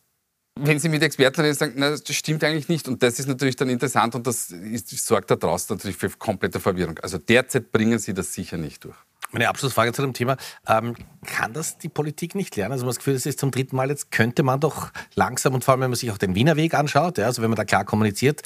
wenn 0.62 0.80
Sie 0.80 0.90
mit 0.90 1.04
Experten 1.04 1.42
reden, 1.42 1.56
sagen, 1.56 1.74
na, 1.76 1.92
das 1.92 2.16
stimmt 2.16 2.44
eigentlich 2.44 2.70
nicht. 2.70 2.88
Und 2.88 3.02
das 3.04 3.20
ist 3.20 3.28
natürlich 3.28 3.56
dann 3.56 3.70
interessant 3.70 4.16
und 4.16 4.28
das 4.28 4.52
ist, 4.52 4.90
sorgt 5.06 5.32
daraus 5.32 5.70
natürlich 5.70 5.98
für 5.98 6.10
komplette 6.10 6.60
Verwirrung. 6.60 7.00
Also 7.00 7.18
derzeit 7.18 7.72
bringen 7.72 8.00
Sie 8.00 8.14
das 8.14 8.34
sicher 8.34 8.58
nicht 8.58 8.84
durch. 8.84 8.96
Meine 9.32 9.48
Abschlussfrage 9.48 9.94
zu 9.94 10.02
dem 10.02 10.14
Thema. 10.14 10.38
Ähm, 10.68 10.96
kann 11.26 11.54
das 11.54 11.78
die 11.78 11.90
Politik 11.90 12.34
nicht 12.34 12.56
lernen? 12.56 12.72
Also 12.72 12.84
man 12.84 12.90
hat 12.90 12.98
das 12.98 13.00
Gefühl, 13.00 13.14
das 13.14 13.28
ist 13.28 13.40
zum 13.40 13.52
dritten 13.52 13.76
Mal 13.76 13.90
jetzt, 13.90 14.12
könnte 14.12 14.42
man 14.42 14.60
doch 14.60 14.92
langsam 15.14 15.54
und 15.54 15.64
vor 15.64 15.74
allem, 15.74 15.82
wenn 15.82 15.92
man 15.92 15.98
sich 15.98 16.10
auch 16.12 16.18
den 16.18 16.34
Wiener 16.34 16.56
Weg 16.56 16.74
anschaut, 16.74 17.20
ja, 17.20 17.26
also 17.26 17.44
wenn 17.44 17.50
man 17.50 17.58
da 17.58 17.66
klar 17.66 17.86
kommuniziert, 17.86 18.42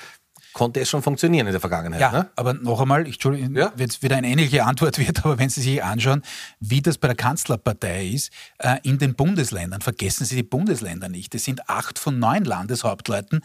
konnte 0.53 0.79
es 0.79 0.89
schon 0.89 1.01
funktionieren 1.01 1.47
in 1.47 1.51
der 1.51 1.59
Vergangenheit. 1.59 1.99
Ja, 1.99 2.11
ne? 2.11 2.29
aber 2.35 2.53
noch 2.53 2.79
einmal, 2.79 3.05
Entschuldigung, 3.05 3.55
ja? 3.55 3.73
wenn 3.75 3.89
es 3.89 4.01
wieder 4.01 4.17
eine 4.17 4.27
ähnliche 4.27 4.63
Antwort 4.63 4.97
wird, 4.97 5.25
aber 5.25 5.37
wenn 5.39 5.49
Sie 5.49 5.61
sich 5.61 5.83
anschauen, 5.83 6.21
wie 6.59 6.81
das 6.81 6.97
bei 6.97 7.07
der 7.07 7.17
Kanzlerpartei 7.17 8.07
ist, 8.07 8.31
äh, 8.59 8.77
in 8.83 8.99
den 8.99 9.15
Bundesländern, 9.15 9.81
vergessen 9.81 10.25
Sie 10.25 10.35
die 10.35 10.43
Bundesländer 10.43 11.09
nicht. 11.09 11.35
Es 11.35 11.43
sind 11.43 11.69
acht 11.69 11.99
von 11.99 12.19
neun 12.19 12.45
Landeshauptleuten, 12.45 13.41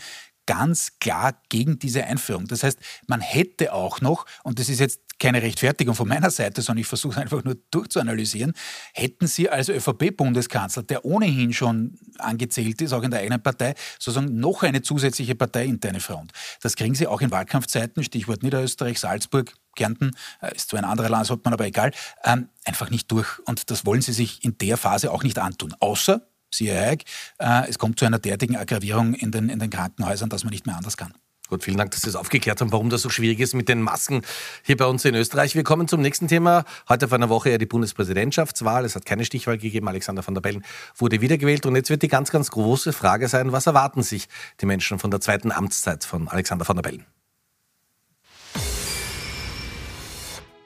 ganz 0.47 0.93
klar 0.99 1.35
gegen 1.51 1.79
diese 1.79 2.05
Einführung. 2.05 2.47
Das 2.47 2.63
heißt, 2.63 2.79
man 3.07 3.21
hätte 3.21 3.75
auch 3.75 4.01
noch, 4.01 4.25
und 4.45 4.59
das 4.59 4.71
ist 4.71 4.81
jetzt 4.81 5.01
keine 5.19 5.43
Rechtfertigung 5.43 5.95
von 5.95 6.09
meiner 6.09 6.31
Seite, 6.31 6.63
sondern 6.63 6.81
ich 6.81 6.87
versuche 6.87 7.15
es 7.15 7.19
einfach 7.19 7.45
nur 7.45 7.57
durchzuanalysieren, 7.71 8.53
hätten 8.95 9.27
Sie 9.27 9.49
als 9.49 9.69
ÖVP-Bundeskanzler, 9.69 10.85
der 10.85 11.05
ohnehin 11.05 11.53
schon 11.53 11.99
angezählt 12.19 12.81
ist, 12.81 12.93
auch 12.93 13.03
in 13.03 13.11
der 13.11 13.21
eigenen 13.21 13.43
Partei, 13.43 13.75
sozusagen 13.99 14.39
noch 14.39 14.63
eine 14.63 14.83
zusätzliche 14.83 15.35
parteiinterne 15.35 16.01
Front. 16.01 16.33
Das 16.63 16.77
kriegen 16.77 16.95
Sie 16.95 17.07
auch 17.07 17.21
in 17.21 17.31
Wahlkampfzeiten, 17.31 18.05
Stichwort 18.05 18.43
Niederösterreich, 18.43 19.01
Salzburg, 19.01 19.55
Kärnten, 19.75 20.13
äh, 20.41 20.55
ist 20.55 20.71
zwar 20.71 20.81
ein 20.81 20.85
anderer 20.85 21.09
Landeshauptmann, 21.09 21.55
aber 21.55 21.67
egal, 21.67 21.93
ähm, 22.25 22.49
einfach 22.65 22.91
nicht 22.91 23.11
durch. 23.11 23.39
Und 23.47 23.71
das 23.71 23.87
wollen 23.87 24.03
Sie 24.03 24.13
sich 24.13 24.45
in 24.45 24.59
der 24.59 24.77
Phase 24.77 25.11
auch 25.11 25.23
nicht 25.23 25.39
antun. 25.39 25.75
Außer, 25.81 26.27
siehe 26.51 26.75
Heik, 26.75 27.05
äh, 27.39 27.69
es 27.69 27.79
kommt 27.79 27.99
zu 27.99 28.05
einer 28.05 28.19
derartigen 28.19 28.57
Aggravierung 28.57 29.15
in 29.15 29.31
den, 29.31 29.49
in 29.49 29.59
den 29.59 29.71
Krankenhäusern, 29.71 30.31
dass 30.31 30.45
man 30.45 30.53
nicht 30.53 30.67
mehr 30.67 30.77
anders 30.77 30.97
kann. 30.97 31.15
Gut, 31.49 31.65
vielen 31.65 31.79
Dank, 31.79 31.93
dass 31.93 32.03
Sie 32.03 32.11
es 32.11 32.17
aufgeklärt 32.17 32.61
haben, 32.61 32.73
warum 32.73 32.91
das 32.91 33.01
so 33.01 33.09
schwierig 33.09 33.41
ist 33.41 33.55
mit 33.55 33.71
den 33.71 33.81
Masken 33.81 34.21
hier 34.63 34.77
bei 34.77 34.85
uns 34.85 35.07
in 35.07 35.15
Österreich. 35.15 35.55
Wir 35.55 35.65
kommen 35.65 35.89
zum 35.89 36.03
nächsten 36.03 36.29
Thema. 36.29 36.65
Heute 36.91 37.09
vor 37.09 37.17
einer 37.17 37.31
Woche 37.31 37.51
ja 37.51 37.57
die 37.57 37.65
Bundespräsidentschaftswahl. 37.65 38.85
Es 38.85 38.95
hat 38.95 39.07
keine 39.07 39.25
Stichwahl 39.25 39.57
gegeben. 39.57 39.89
Alexander 39.89 40.27
van 40.27 40.35
der 40.35 40.43
Bellen 40.43 40.63
wurde 40.97 41.23
wiedergewählt. 41.23 41.65
Und 41.65 41.75
jetzt 41.75 41.89
wird 41.89 42.03
die 42.03 42.09
ganz, 42.09 42.31
ganz 42.31 42.51
große 42.51 42.93
Frage 42.93 43.29
sein, 43.29 43.51
was 43.51 43.67
erwarten 43.67 44.03
sich 44.03 44.29
die 44.61 44.67
Menschen 44.67 44.99
von 44.99 45.11
der 45.11 45.23
zweiten 45.23 45.51
Amtszeit 45.51 46.05
von 46.05 46.29
Alexander 46.29 46.69
van 46.69 46.77
der 46.77 46.83
Bellen? 46.83 47.07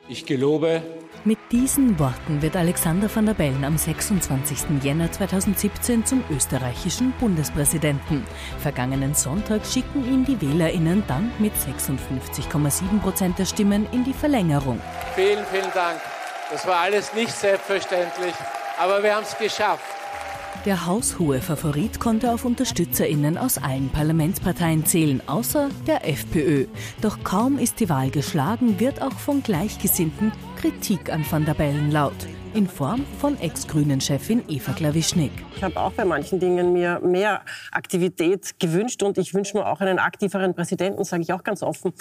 Ich 0.08 0.26
gelobe, 0.26 0.82
mit 1.24 1.38
diesen 1.50 1.98
Worten 1.98 2.42
wird 2.42 2.56
Alexander 2.56 3.08
van 3.14 3.26
der 3.26 3.34
Bellen 3.34 3.64
am 3.64 3.78
26. 3.78 4.82
Jänner 4.82 5.10
2017 5.10 6.04
zum 6.04 6.24
österreichischen 6.30 7.12
Bundespräsidenten. 7.20 8.24
Vergangenen 8.58 9.14
Sonntag 9.14 9.64
schicken 9.66 10.04
ihn 10.04 10.24
die 10.24 10.40
WählerInnen 10.40 11.02
dann 11.06 11.30
mit 11.38 11.52
56,7 11.54 13.00
Prozent 13.00 13.38
der 13.38 13.44
Stimmen 13.44 13.86
in 13.92 14.04
die 14.04 14.12
Verlängerung. 14.12 14.80
Vielen, 15.14 15.44
vielen 15.46 15.72
Dank. 15.72 16.00
Das 16.50 16.66
war 16.66 16.80
alles 16.80 17.14
nicht 17.14 17.32
selbstverständlich, 17.32 18.34
aber 18.78 19.02
wir 19.02 19.14
haben 19.14 19.24
es 19.24 19.36
geschafft. 19.38 20.01
Der 20.64 20.86
haushohe 20.86 21.40
Favorit 21.40 21.98
konnte 21.98 22.30
auf 22.30 22.44
UnterstützerInnen 22.44 23.36
aus 23.36 23.58
allen 23.58 23.88
Parlamentsparteien 23.88 24.86
zählen, 24.86 25.20
außer 25.26 25.70
der 25.88 26.08
FPÖ. 26.08 26.66
Doch 27.00 27.24
kaum 27.24 27.58
ist 27.58 27.80
die 27.80 27.88
Wahl 27.88 28.10
geschlagen, 28.10 28.78
wird 28.78 29.02
auch 29.02 29.18
von 29.18 29.42
Gleichgesinnten 29.42 30.30
Kritik 30.60 31.12
an 31.12 31.26
Van 31.28 31.44
der 31.44 31.54
Bellen 31.54 31.90
laut 31.90 32.14
in 32.54 32.68
Form 32.68 33.06
von 33.18 33.40
Ex-Grünen-Chefin 33.40 34.44
Eva 34.48 34.72
Klawischnik. 34.72 35.30
Ich 35.56 35.62
habe 35.62 35.76
auch 35.78 35.92
bei 35.92 36.04
manchen 36.04 36.38
Dingen 36.38 36.72
mir 36.72 37.00
mehr 37.00 37.42
Aktivität 37.70 38.58
gewünscht 38.58 39.02
und 39.02 39.16
ich 39.16 39.32
wünsche 39.32 39.56
mir 39.56 39.66
auch 39.66 39.80
einen 39.80 39.98
aktiveren 39.98 40.54
Präsidenten, 40.54 41.04
sage 41.04 41.22
ich 41.22 41.32
auch 41.32 41.44
ganz 41.44 41.62
offen. 41.62 41.92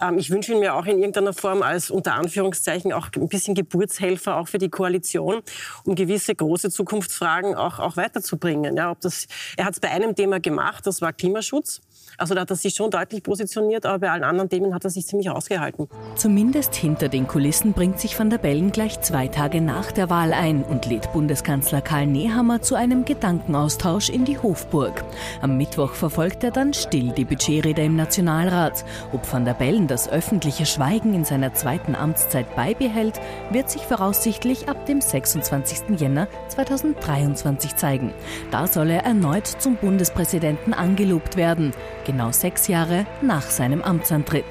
Ähm, 0.00 0.18
ich 0.18 0.30
wünsche 0.30 0.52
ihn 0.52 0.60
mir 0.60 0.74
auch 0.74 0.86
in 0.86 0.98
irgendeiner 0.98 1.32
Form 1.32 1.62
als 1.62 1.90
unter 1.90 2.14
Anführungszeichen 2.14 2.92
auch 2.92 3.08
ein 3.14 3.28
bisschen 3.28 3.54
Geburtshelfer 3.54 4.36
auch 4.36 4.48
für 4.48 4.58
die 4.58 4.70
Koalition, 4.70 5.42
um 5.84 5.94
gewisse 5.94 6.34
große 6.34 6.70
Zukunftsfragen 6.70 7.54
auch, 7.54 7.78
auch 7.78 7.96
weiterzubringen. 7.96 8.76
Ja, 8.76 8.90
ob 8.90 9.00
das, 9.00 9.26
er 9.56 9.66
hat 9.66 9.74
es 9.74 9.80
bei 9.80 9.90
einem 9.90 10.14
Thema 10.14 10.40
gemacht, 10.40 10.86
das 10.86 11.02
war 11.02 11.12
Klimaschutz. 11.12 11.80
Also 12.18 12.34
da 12.34 12.40
hat 12.40 12.50
er 12.50 12.56
sich 12.56 12.74
schon 12.74 12.90
deutlich 12.90 13.22
positioniert, 13.22 13.86
aber 13.86 14.00
bei 14.00 14.10
allen 14.10 14.24
anderen 14.24 14.48
Themen 14.48 14.74
hat 14.74 14.82
er 14.82 14.90
sich 14.90 15.06
ziemlich 15.06 15.30
ausgehalten. 15.30 15.88
Zumindest 16.16 16.74
hinter 16.74 17.08
den 17.08 17.28
Kulissen 17.28 17.74
bringt 17.74 18.00
sich 18.00 18.18
Van 18.18 18.28
der 18.28 18.38
Bellen 18.38 18.72
gleich 18.72 19.00
zwei 19.02 19.28
Tage 19.28 19.60
nach 19.60 19.92
der 19.92 20.10
Wahl 20.10 20.32
ein 20.32 20.64
und 20.64 20.84
lädt 20.86 21.12
Bundeskanzler 21.12 21.80
Karl 21.80 22.06
Nehammer 22.06 22.60
zu 22.60 22.74
einem 22.74 23.04
Gedankenaustausch 23.04 24.10
in 24.10 24.24
die 24.24 24.36
Hofburg. 24.36 25.04
Am 25.42 25.56
Mittwoch 25.56 25.92
verfolgt 25.92 26.42
er 26.42 26.50
dann 26.50 26.74
still 26.74 27.12
die 27.12 27.24
Budgetrede 27.24 27.82
im 27.82 27.94
Nationalrat. 27.94 28.84
Ob 29.12 29.32
Van 29.32 29.44
der 29.44 29.54
Bellen 29.54 29.86
das 29.86 30.08
öffentliche 30.08 30.66
Schweigen 30.66 31.14
in 31.14 31.24
seiner 31.24 31.54
zweiten 31.54 31.94
Amtszeit 31.94 32.56
beibehält, 32.56 33.20
wird 33.52 33.70
sich 33.70 33.82
voraussichtlich 33.82 34.68
ab 34.68 34.86
dem 34.86 35.00
26. 35.00 36.00
Jänner 36.00 36.26
2023 36.48 37.76
zeigen. 37.76 38.12
Da 38.50 38.66
soll 38.66 38.90
er 38.90 39.04
erneut 39.04 39.46
zum 39.46 39.76
Bundespräsidenten 39.76 40.74
angelobt 40.74 41.36
werden 41.36 41.72
genau 42.08 42.32
sechs 42.32 42.68
Jahre 42.68 43.06
nach 43.20 43.42
seinem 43.42 43.82
Amtsantritt. 43.82 44.46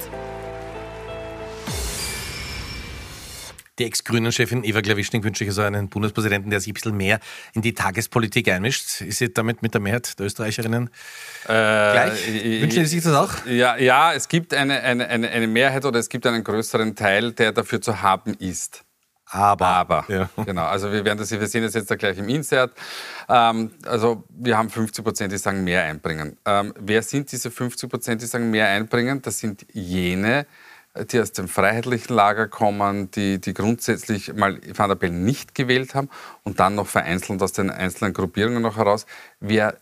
Die 3.80 3.84
Ex-Grünen-Chefin 3.84 4.62
Eva 4.62 4.80
Glawischnik 4.80 5.24
wünscht 5.24 5.38
sich 5.38 5.48
also 5.48 5.62
einen 5.62 5.88
Bundespräsidenten, 5.88 6.50
der 6.50 6.60
sich 6.60 6.70
ein 6.70 6.74
bisschen 6.74 6.96
mehr 6.96 7.18
in 7.54 7.62
die 7.62 7.74
Tagespolitik 7.74 8.48
einmischt. 8.48 9.00
Ist 9.00 9.18
sie 9.18 9.32
damit 9.32 9.62
mit 9.62 9.74
der 9.74 9.80
Mehrheit 9.80 10.18
der 10.18 10.26
Österreicherinnen 10.26 10.88
äh, 11.44 11.46
gleich? 11.46 12.32
Wünschen 12.62 12.84
Sie 12.86 13.00
sich 13.00 13.02
das 13.02 13.14
auch? 13.14 13.46
Ja, 13.46 13.76
ja 13.76 14.12
es 14.12 14.28
gibt 14.28 14.54
eine, 14.54 14.80
eine, 14.80 15.08
eine, 15.08 15.28
eine 15.28 15.46
Mehrheit 15.48 15.84
oder 15.84 15.98
es 15.98 16.08
gibt 16.08 16.26
einen 16.26 16.44
größeren 16.44 16.94
Teil, 16.94 17.32
der 17.32 17.52
dafür 17.52 17.80
zu 17.80 18.02
haben 18.02 18.34
ist. 18.34 18.84
Aber. 19.30 19.66
Aber. 19.66 20.04
Ja. 20.08 20.30
Genau. 20.44 20.64
Also 20.64 20.90
wir 20.90 21.04
werden 21.04 21.18
das, 21.18 21.30
wir 21.30 21.46
sehen 21.46 21.62
das 21.62 21.74
jetzt 21.74 21.90
da 21.90 21.96
gleich 21.96 22.18
im 22.18 22.28
Insert. 22.28 22.72
Ähm, 23.28 23.72
also 23.86 24.24
wir 24.30 24.56
haben 24.56 24.70
50 24.70 25.04
Prozent, 25.04 25.32
die 25.32 25.38
sagen 25.38 25.64
mehr 25.64 25.84
einbringen. 25.84 26.36
Ähm, 26.44 26.72
wer 26.78 27.02
sind 27.02 27.30
diese 27.30 27.50
50 27.50 27.90
Prozent, 27.90 28.22
die 28.22 28.26
sagen 28.26 28.50
mehr 28.50 28.68
einbringen? 28.68 29.20
Das 29.22 29.38
sind 29.38 29.66
jene, 29.72 30.46
die 31.10 31.20
aus 31.20 31.32
dem 31.32 31.48
freiheitlichen 31.48 32.14
Lager 32.14 32.48
kommen, 32.48 33.10
die, 33.10 33.40
die 33.40 33.54
grundsätzlich 33.54 34.32
mal 34.34 34.60
Van 34.74 34.88
der 34.88 34.96
Bellen 34.96 35.24
nicht 35.24 35.54
gewählt 35.54 35.94
haben 35.94 36.08
und 36.42 36.58
dann 36.60 36.74
noch 36.74 36.86
vereinzelt 36.86 37.42
aus 37.42 37.52
den 37.52 37.70
einzelnen 37.70 38.14
Gruppierungen 38.14 38.62
noch 38.62 38.76
heraus. 38.76 39.06
Wer 39.40 39.76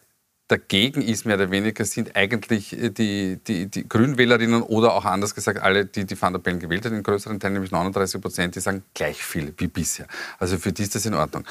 dagegen 0.48 1.02
ist, 1.02 1.26
mehr 1.26 1.36
oder 1.36 1.50
weniger, 1.50 1.84
sind 1.84 2.14
eigentlich 2.16 2.70
die, 2.70 3.36
die, 3.36 3.66
die 3.66 3.88
Grünwählerinnen 3.88 4.62
oder 4.62 4.94
auch 4.94 5.04
anders 5.04 5.34
gesagt 5.34 5.60
alle, 5.60 5.86
die 5.86 6.04
die 6.04 6.20
Van 6.20 6.32
der 6.32 6.40
Bellen 6.40 6.60
gewählt 6.60 6.84
haben, 6.84 6.94
in 6.94 7.02
größeren 7.02 7.40
Teilen, 7.40 7.54
nämlich 7.54 7.72
39 7.72 8.20
Prozent, 8.20 8.54
die 8.54 8.60
sagen 8.60 8.84
gleich 8.94 9.22
viel 9.22 9.52
wie 9.58 9.66
bisher. 9.66 10.06
Also 10.38 10.58
für 10.58 10.72
die 10.72 10.82
ist 10.82 10.94
das 10.94 11.06
in 11.06 11.14
Ordnung. 11.14 11.44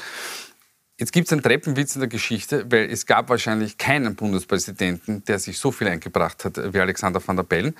Jetzt 0.98 1.12
gibt 1.12 1.26
es 1.26 1.32
einen 1.32 1.42
Treppenwitz 1.42 1.94
in 1.94 2.00
der 2.00 2.08
Geschichte, 2.08 2.64
weil 2.70 2.90
es 2.90 3.04
gab 3.04 3.28
wahrscheinlich 3.28 3.76
keinen 3.76 4.16
Bundespräsidenten, 4.16 5.22
der 5.26 5.38
sich 5.38 5.58
so 5.58 5.70
viel 5.70 5.88
eingebracht 5.88 6.46
hat 6.46 6.72
wie 6.72 6.80
Alexander 6.80 7.20
Van 7.26 7.36
der 7.36 7.42
Bellen. 7.42 7.74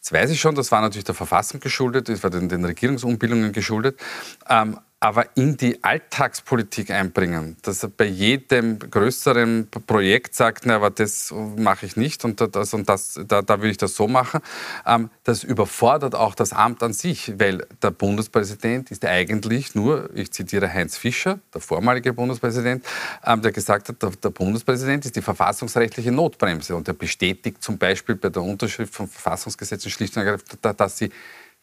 Das 0.00 0.12
weiß 0.12 0.30
ich 0.30 0.40
schon, 0.40 0.54
das 0.54 0.72
war 0.72 0.80
natürlich 0.80 1.04
der 1.04 1.14
Verfassung 1.14 1.60
geschuldet, 1.60 2.08
das 2.08 2.22
war 2.22 2.30
den, 2.30 2.48
den 2.48 2.64
Regierungsumbildungen 2.64 3.52
geschuldet. 3.52 4.00
Ähm, 4.48 4.78
aber 5.06 5.36
in 5.36 5.56
die 5.56 5.84
Alltagspolitik 5.84 6.90
einbringen, 6.90 7.56
dass 7.62 7.84
er 7.84 7.90
bei 7.90 8.06
jedem 8.06 8.80
größeren 8.80 9.68
Projekt 9.86 10.34
sagt, 10.34 10.66
na, 10.66 10.74
aber 10.74 10.90
das 10.90 11.32
mache 11.56 11.86
ich 11.86 11.96
nicht 11.96 12.24
und 12.24 12.40
das 12.40 12.74
und 12.74 12.88
das, 12.88 13.20
da, 13.28 13.40
da 13.40 13.62
will 13.62 13.70
ich 13.70 13.76
das 13.76 13.94
so 13.94 14.08
machen, 14.08 14.40
ähm, 14.84 15.08
das 15.22 15.44
überfordert 15.44 16.16
auch 16.16 16.34
das 16.34 16.52
Amt 16.52 16.82
an 16.82 16.92
sich, 16.92 17.38
weil 17.38 17.64
der 17.80 17.92
Bundespräsident 17.92 18.90
ist 18.90 19.04
eigentlich 19.04 19.76
nur, 19.76 20.10
ich 20.12 20.32
zitiere 20.32 20.68
Heinz 20.74 20.98
Fischer, 20.98 21.38
der 21.54 21.60
vormalige 21.60 22.12
Bundespräsident, 22.12 22.84
ähm, 23.24 23.42
der 23.42 23.52
gesagt 23.52 23.88
hat, 23.88 24.02
der, 24.02 24.10
der 24.10 24.30
Bundespräsident 24.30 25.04
ist 25.04 25.14
die 25.14 25.22
verfassungsrechtliche 25.22 26.10
Notbremse. 26.10 26.74
Und 26.74 26.88
er 26.88 26.94
bestätigt 26.94 27.62
zum 27.62 27.78
Beispiel 27.78 28.16
bei 28.16 28.28
der 28.28 28.42
Unterschrift 28.42 28.92
von 28.92 29.06
Verfassungsgesetzen 29.06 29.88
schlicht 29.88 30.16
und 30.16 30.24
ergreifend, 30.24 30.58
dass 30.80 30.98
sie 30.98 31.10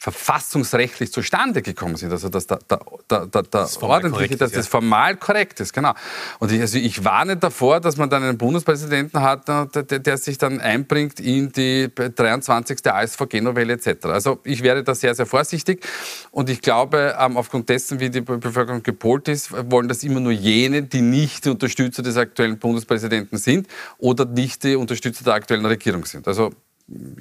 verfassungsrechtlich 0.03 1.13
zustande 1.13 1.61
gekommen 1.61 1.95
sind. 1.95 2.11
Also 2.11 2.27
dass 2.27 2.45
der, 2.45 2.59
der, 2.69 2.79
der, 3.09 3.25
der 3.27 3.43
das 3.43 3.81
ordentliche, 3.81 4.35
dass 4.35 4.51
das 4.51 4.67
formal 4.67 5.15
korrekt 5.15 5.61
ist, 5.61 5.71
genau. 5.71 5.93
Und 6.39 6.51
ich, 6.51 6.59
also 6.59 6.77
ich 6.77 7.05
warne 7.05 7.37
davor, 7.37 7.79
dass 7.79 7.95
man 7.95 8.09
dann 8.09 8.21
einen 8.21 8.37
Bundespräsidenten 8.37 9.21
hat, 9.21 9.47
der, 9.47 9.65
der, 9.65 9.99
der 9.99 10.17
sich 10.17 10.37
dann 10.37 10.59
einbringt 10.59 11.21
in 11.21 11.53
die 11.53 11.89
23. 11.95 12.85
ASVG-Novelle 12.85 13.73
etc. 13.73 14.07
Also 14.07 14.39
ich 14.43 14.61
wäre 14.61 14.83
da 14.83 14.93
sehr, 14.93 15.15
sehr 15.15 15.25
vorsichtig. 15.25 15.85
Und 16.31 16.49
ich 16.49 16.61
glaube, 16.61 17.15
ähm, 17.17 17.37
aufgrund 17.37 17.69
dessen, 17.69 18.01
wie 18.01 18.09
die 18.09 18.21
Bevölkerung 18.21 18.83
gepolt 18.83 19.29
ist, 19.29 19.53
wollen 19.71 19.87
das 19.87 20.03
immer 20.03 20.19
nur 20.19 20.33
jene, 20.33 20.83
die 20.83 21.01
nicht 21.01 21.45
die 21.45 21.49
Unterstützer 21.49 22.03
des 22.03 22.17
aktuellen 22.17 22.59
Bundespräsidenten 22.59 23.37
sind 23.37 23.67
oder 23.99 24.25
nicht 24.25 24.65
die 24.65 24.75
Unterstützer 24.75 25.23
der 25.23 25.35
aktuellen 25.35 25.65
Regierung 25.65 26.03
sind. 26.03 26.27
Also 26.27 26.51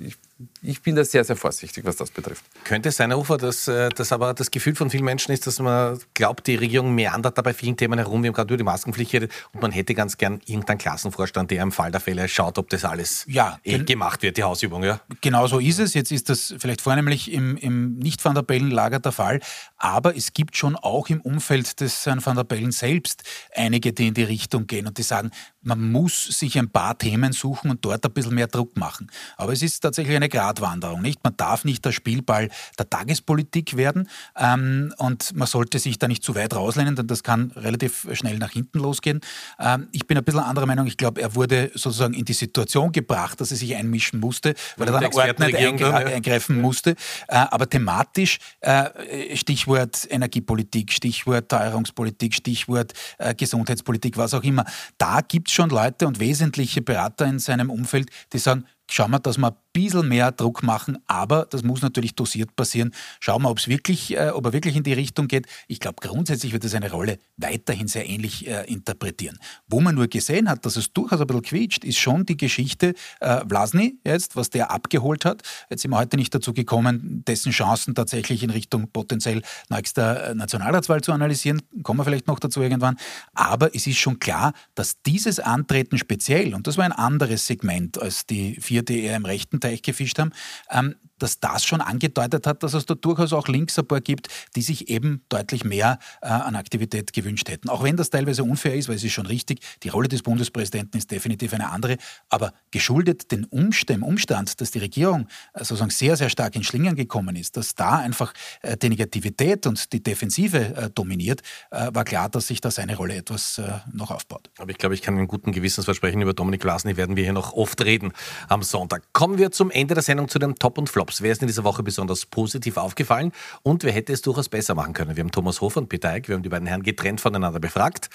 ich, 0.04 0.16
ich, 0.62 0.82
bin 0.82 0.94
da 0.94 1.04
sehr, 1.04 1.24
sehr 1.24 1.36
vorsichtig, 1.36 1.84
was 1.84 1.96
das 1.96 2.10
betrifft. 2.10 2.44
Könnte 2.64 2.90
es 2.90 2.96
sein, 2.96 3.10
Herr 3.10 3.18
Ufer, 3.18 3.36
dass 3.36 3.68
äh, 3.68 3.88
das 3.90 4.12
aber 4.12 4.34
das 4.34 4.50
Gefühl 4.50 4.74
von 4.74 4.90
vielen 4.90 5.04
Menschen 5.04 5.32
ist, 5.32 5.46
dass 5.46 5.58
man 5.58 5.98
glaubt, 6.14 6.46
die 6.46 6.54
Regierung 6.54 6.94
meandert 6.94 7.36
da 7.38 7.42
bei 7.42 7.54
vielen 7.54 7.76
Themen 7.76 7.98
herum. 7.98 8.22
Wir 8.22 8.28
haben 8.28 8.34
gerade 8.34 8.48
über 8.48 8.58
die 8.58 8.64
Maskenpflicht 8.64 9.14
und 9.14 9.60
man 9.60 9.72
hätte 9.72 9.94
ganz 9.94 10.16
gern 10.16 10.40
irgendeinen 10.46 10.78
Klassenvorstand, 10.78 11.50
der 11.50 11.62
im 11.62 11.72
Fall 11.72 11.90
der 11.90 12.00
Fälle 12.00 12.28
schaut, 12.28 12.58
ob 12.58 12.70
das 12.70 12.84
alles 12.84 13.24
ja, 13.28 13.58
eh 13.64 13.78
gemacht 13.78 14.22
wird, 14.22 14.36
die 14.36 14.42
Hausübung. 14.42 14.84
Ja? 14.84 15.00
Genau 15.20 15.46
so 15.46 15.58
ist 15.58 15.78
es. 15.78 15.94
Jetzt 15.94 16.12
ist 16.12 16.28
das 16.28 16.54
vielleicht 16.58 16.80
vornehmlich 16.80 17.32
im, 17.32 17.56
im 17.56 17.96
nicht-Van 17.96 18.34
der 18.34 18.42
Bellen-Lager 18.42 19.00
der 19.00 19.12
Fall. 19.12 19.40
Aber 19.76 20.16
es 20.16 20.32
gibt 20.32 20.56
schon 20.56 20.76
auch 20.76 21.08
im 21.08 21.20
Umfeld 21.20 21.80
des 21.80 22.06
Herrn 22.06 22.24
Van 22.24 22.36
der 22.36 22.44
Bellen 22.44 22.72
selbst 22.72 23.22
einige, 23.54 23.92
die 23.92 24.08
in 24.08 24.14
die 24.14 24.22
Richtung 24.22 24.66
gehen 24.66 24.86
und 24.86 24.98
die 24.98 25.02
sagen, 25.02 25.30
man 25.62 25.92
muss 25.92 26.24
sich 26.24 26.58
ein 26.58 26.70
paar 26.70 26.98
Themen 26.98 27.32
suchen 27.32 27.70
und 27.70 27.84
dort 27.84 28.04
ein 28.04 28.12
bisschen 28.12 28.34
mehr 28.34 28.48
Druck 28.48 28.76
machen. 28.76 29.10
Aber 29.36 29.52
es 29.52 29.62
ist 29.62 29.80
tatsächlich 29.80 30.16
eine 30.16 30.28
Gratwanderung, 30.32 31.02
nicht? 31.02 31.22
Man 31.22 31.36
darf 31.36 31.64
nicht 31.64 31.84
der 31.84 31.92
Spielball 31.92 32.48
der 32.78 32.88
Tagespolitik 32.88 33.76
werden 33.76 34.08
ähm, 34.36 34.92
und 34.96 35.36
man 35.36 35.46
sollte 35.46 35.78
sich 35.78 35.98
da 35.98 36.08
nicht 36.08 36.24
zu 36.24 36.34
weit 36.34 36.54
rauslehnen, 36.54 36.96
denn 36.96 37.06
das 37.06 37.22
kann 37.22 37.52
relativ 37.54 38.08
schnell 38.14 38.38
nach 38.38 38.50
hinten 38.50 38.78
losgehen. 38.78 39.20
Ähm, 39.60 39.88
ich 39.92 40.06
bin 40.06 40.18
ein 40.18 40.24
bisschen 40.24 40.40
anderer 40.40 40.66
Meinung. 40.66 40.86
Ich 40.86 40.96
glaube, 40.96 41.20
er 41.20 41.34
wurde 41.34 41.70
sozusagen 41.74 42.14
in 42.14 42.24
die 42.24 42.32
Situation 42.32 42.90
gebracht, 42.92 43.40
dass 43.40 43.50
er 43.50 43.56
sich 43.58 43.76
einmischen 43.76 44.20
musste, 44.20 44.54
weil 44.76 44.88
er 44.88 45.00
dann 45.00 45.14
ordnend 45.14 45.54
eingre 45.54 45.94
eingreifen 45.94 46.60
musste. 46.60 46.96
Äh, 47.28 47.36
aber 47.36 47.68
thematisch, 47.68 48.38
äh, 48.60 49.36
Stichwort 49.36 50.08
Energiepolitik, 50.10 50.92
Stichwort 50.92 51.50
Teuerungspolitik, 51.50 52.34
Stichwort 52.34 52.94
äh, 53.18 53.34
Gesundheitspolitik, 53.34 54.16
was 54.16 54.32
auch 54.32 54.42
immer, 54.42 54.64
da 54.96 55.20
gibt 55.20 55.48
es 55.48 55.54
schon 55.54 55.68
Leute 55.68 56.06
und 56.06 56.18
wesentliche 56.18 56.80
Berater 56.80 57.26
in 57.26 57.38
seinem 57.38 57.68
Umfeld, 57.70 58.10
die 58.32 58.38
sagen, 58.38 58.64
schauen 58.90 59.10
wir, 59.10 59.18
dass 59.18 59.38
wir 59.38 59.56
bisschen 59.72 60.08
mehr 60.08 60.32
Druck 60.32 60.62
machen, 60.62 60.98
aber 61.06 61.46
das 61.50 61.62
muss 61.62 61.82
natürlich 61.82 62.14
dosiert 62.14 62.54
passieren. 62.56 62.92
Schauen 63.20 63.42
wir, 63.42 63.50
ob's 63.50 63.68
wirklich, 63.68 64.16
äh, 64.16 64.30
ob 64.30 64.46
er 64.46 64.52
wirklich 64.52 64.76
in 64.76 64.82
die 64.82 64.92
Richtung 64.92 65.28
geht. 65.28 65.46
Ich 65.66 65.80
glaube, 65.80 65.96
grundsätzlich 66.00 66.52
wird 66.52 66.64
er 66.64 66.70
seine 66.70 66.90
Rolle 66.90 67.18
weiterhin 67.36 67.88
sehr 67.88 68.08
ähnlich 68.08 68.46
äh, 68.46 68.64
interpretieren. 68.66 69.38
Wo 69.68 69.80
man 69.80 69.94
nur 69.94 70.08
gesehen 70.08 70.48
hat, 70.48 70.66
dass 70.66 70.76
es 70.76 70.92
durchaus 70.92 71.20
ein 71.20 71.26
bisschen 71.26 71.42
quietscht, 71.42 71.84
ist 71.84 71.98
schon 71.98 72.26
die 72.26 72.36
Geschichte 72.36 72.94
äh, 73.20 73.40
Vlasny 73.48 73.98
jetzt, 74.04 74.36
was 74.36 74.50
der 74.50 74.70
abgeholt 74.70 75.24
hat. 75.24 75.42
Jetzt 75.70 75.82
sind 75.82 75.90
wir 75.90 75.98
heute 75.98 76.16
nicht 76.16 76.34
dazu 76.34 76.52
gekommen, 76.52 77.22
dessen 77.26 77.52
Chancen 77.52 77.94
tatsächlich 77.94 78.42
in 78.42 78.50
Richtung 78.50 78.90
potenziell 78.92 79.42
nächster 79.70 80.30
äh, 80.30 80.34
Nationalratswahl 80.34 81.00
zu 81.00 81.12
analysieren. 81.12 81.62
Kommen 81.82 82.00
wir 82.00 82.04
vielleicht 82.04 82.26
noch 82.26 82.38
dazu 82.38 82.60
irgendwann. 82.60 82.96
Aber 83.34 83.74
es 83.74 83.86
ist 83.86 83.98
schon 83.98 84.18
klar, 84.18 84.52
dass 84.74 85.00
dieses 85.02 85.40
Antreten 85.40 85.98
speziell, 85.98 86.54
und 86.54 86.66
das 86.66 86.76
war 86.76 86.84
ein 86.84 86.92
anderes 86.92 87.46
Segment 87.46 88.00
als 88.00 88.26
die 88.26 88.56
vier, 88.60 88.82
die 88.82 89.04
eher 89.04 89.16
im 89.16 89.24
rechten 89.24 89.60
Teich 89.62 89.82
gefischt 89.82 90.18
haben, 90.18 90.32
ähm, 90.70 90.96
dass 91.18 91.38
das 91.38 91.64
schon 91.64 91.80
angedeutet 91.80 92.46
hat, 92.46 92.62
dass 92.62 92.74
es 92.74 92.84
da 92.84 92.94
durchaus 92.94 93.32
auch 93.32 93.46
links 93.46 93.78
ein 93.78 93.86
paar 93.86 94.00
gibt, 94.00 94.28
die 94.56 94.62
sich 94.62 94.88
eben 94.88 95.22
deutlich 95.28 95.64
mehr 95.64 95.98
äh, 96.20 96.26
an 96.26 96.56
Aktivität 96.56 97.12
gewünscht 97.12 97.48
hätten. 97.48 97.68
Auch 97.68 97.84
wenn 97.84 97.96
das 97.96 98.10
teilweise 98.10 98.42
unfair 98.42 98.74
ist, 98.74 98.88
weil 98.88 98.96
es 98.96 99.04
ist 99.04 99.12
schon 99.12 99.26
richtig, 99.26 99.60
die 99.84 99.88
Rolle 99.88 100.08
des 100.08 100.22
Bundespräsidenten 100.22 100.98
ist 100.98 101.10
definitiv 101.10 101.54
eine 101.54 101.70
andere, 101.70 101.96
aber 102.28 102.52
geschuldet 102.72 103.30
den 103.30 103.44
Umstand, 103.44 104.02
dem 104.02 104.02
Umstand, 104.02 104.60
dass 104.60 104.70
die 104.70 104.80
Regierung 104.80 105.28
äh, 105.54 105.60
sozusagen 105.60 105.90
sehr, 105.90 106.16
sehr 106.16 106.28
stark 106.28 106.56
in 106.56 106.64
Schlingern 106.64 106.96
gekommen 106.96 107.36
ist, 107.36 107.56
dass 107.56 107.74
da 107.74 107.98
einfach 107.98 108.34
äh, 108.62 108.76
die 108.76 108.88
Negativität 108.88 109.66
und 109.66 109.92
die 109.92 110.02
Defensive 110.02 110.58
äh, 110.58 110.90
dominiert, 110.90 111.42
äh, 111.70 111.90
war 111.92 112.04
klar, 112.04 112.28
dass 112.28 112.48
sich 112.48 112.60
da 112.60 112.70
seine 112.70 112.96
Rolle 112.96 113.14
etwas 113.14 113.58
äh, 113.58 113.70
noch 113.92 114.10
aufbaut. 114.10 114.50
Aber 114.58 114.70
ich 114.70 114.78
glaube, 114.78 114.94
ich 114.94 115.02
kann 115.02 115.16
einen 115.16 115.28
guten 115.28 115.52
Gewissens 115.52 115.84
versprechen, 115.84 116.20
über 116.20 116.34
Dominik 116.34 116.62
Vlasny 116.62 116.96
werden 116.96 117.16
wir 117.16 117.24
hier 117.24 117.32
noch 117.32 117.52
oft 117.52 117.84
reden 117.84 118.12
am 118.48 118.62
Sonntag. 118.62 119.04
Kommen 119.12 119.38
wir 119.38 119.51
zum 119.52 119.70
Ende 119.70 119.94
der 119.94 120.02
Sendung 120.02 120.28
zu 120.28 120.38
den 120.38 120.54
Top 120.56 120.78
und 120.78 120.88
Flops. 120.88 121.22
Wer 121.22 121.32
ist 121.32 121.42
in 121.42 121.46
dieser 121.46 121.64
Woche 121.64 121.82
besonders 121.82 122.26
positiv 122.26 122.76
aufgefallen 122.76 123.32
und 123.62 123.84
wer 123.84 123.92
hätte 123.92 124.12
es 124.12 124.22
durchaus 124.22 124.48
besser 124.48 124.74
machen 124.74 124.92
können? 124.92 125.16
Wir 125.16 125.22
haben 125.22 125.30
Thomas 125.30 125.60
Hofer 125.60 125.80
und 125.80 125.88
Peter 125.88 126.10
Eick, 126.10 126.28
wir 126.28 126.34
haben 126.34 126.42
die 126.42 126.48
beiden 126.48 126.66
Herren 126.66 126.82
getrennt 126.82 127.20
voneinander 127.20 127.60
befragt. 127.60 128.08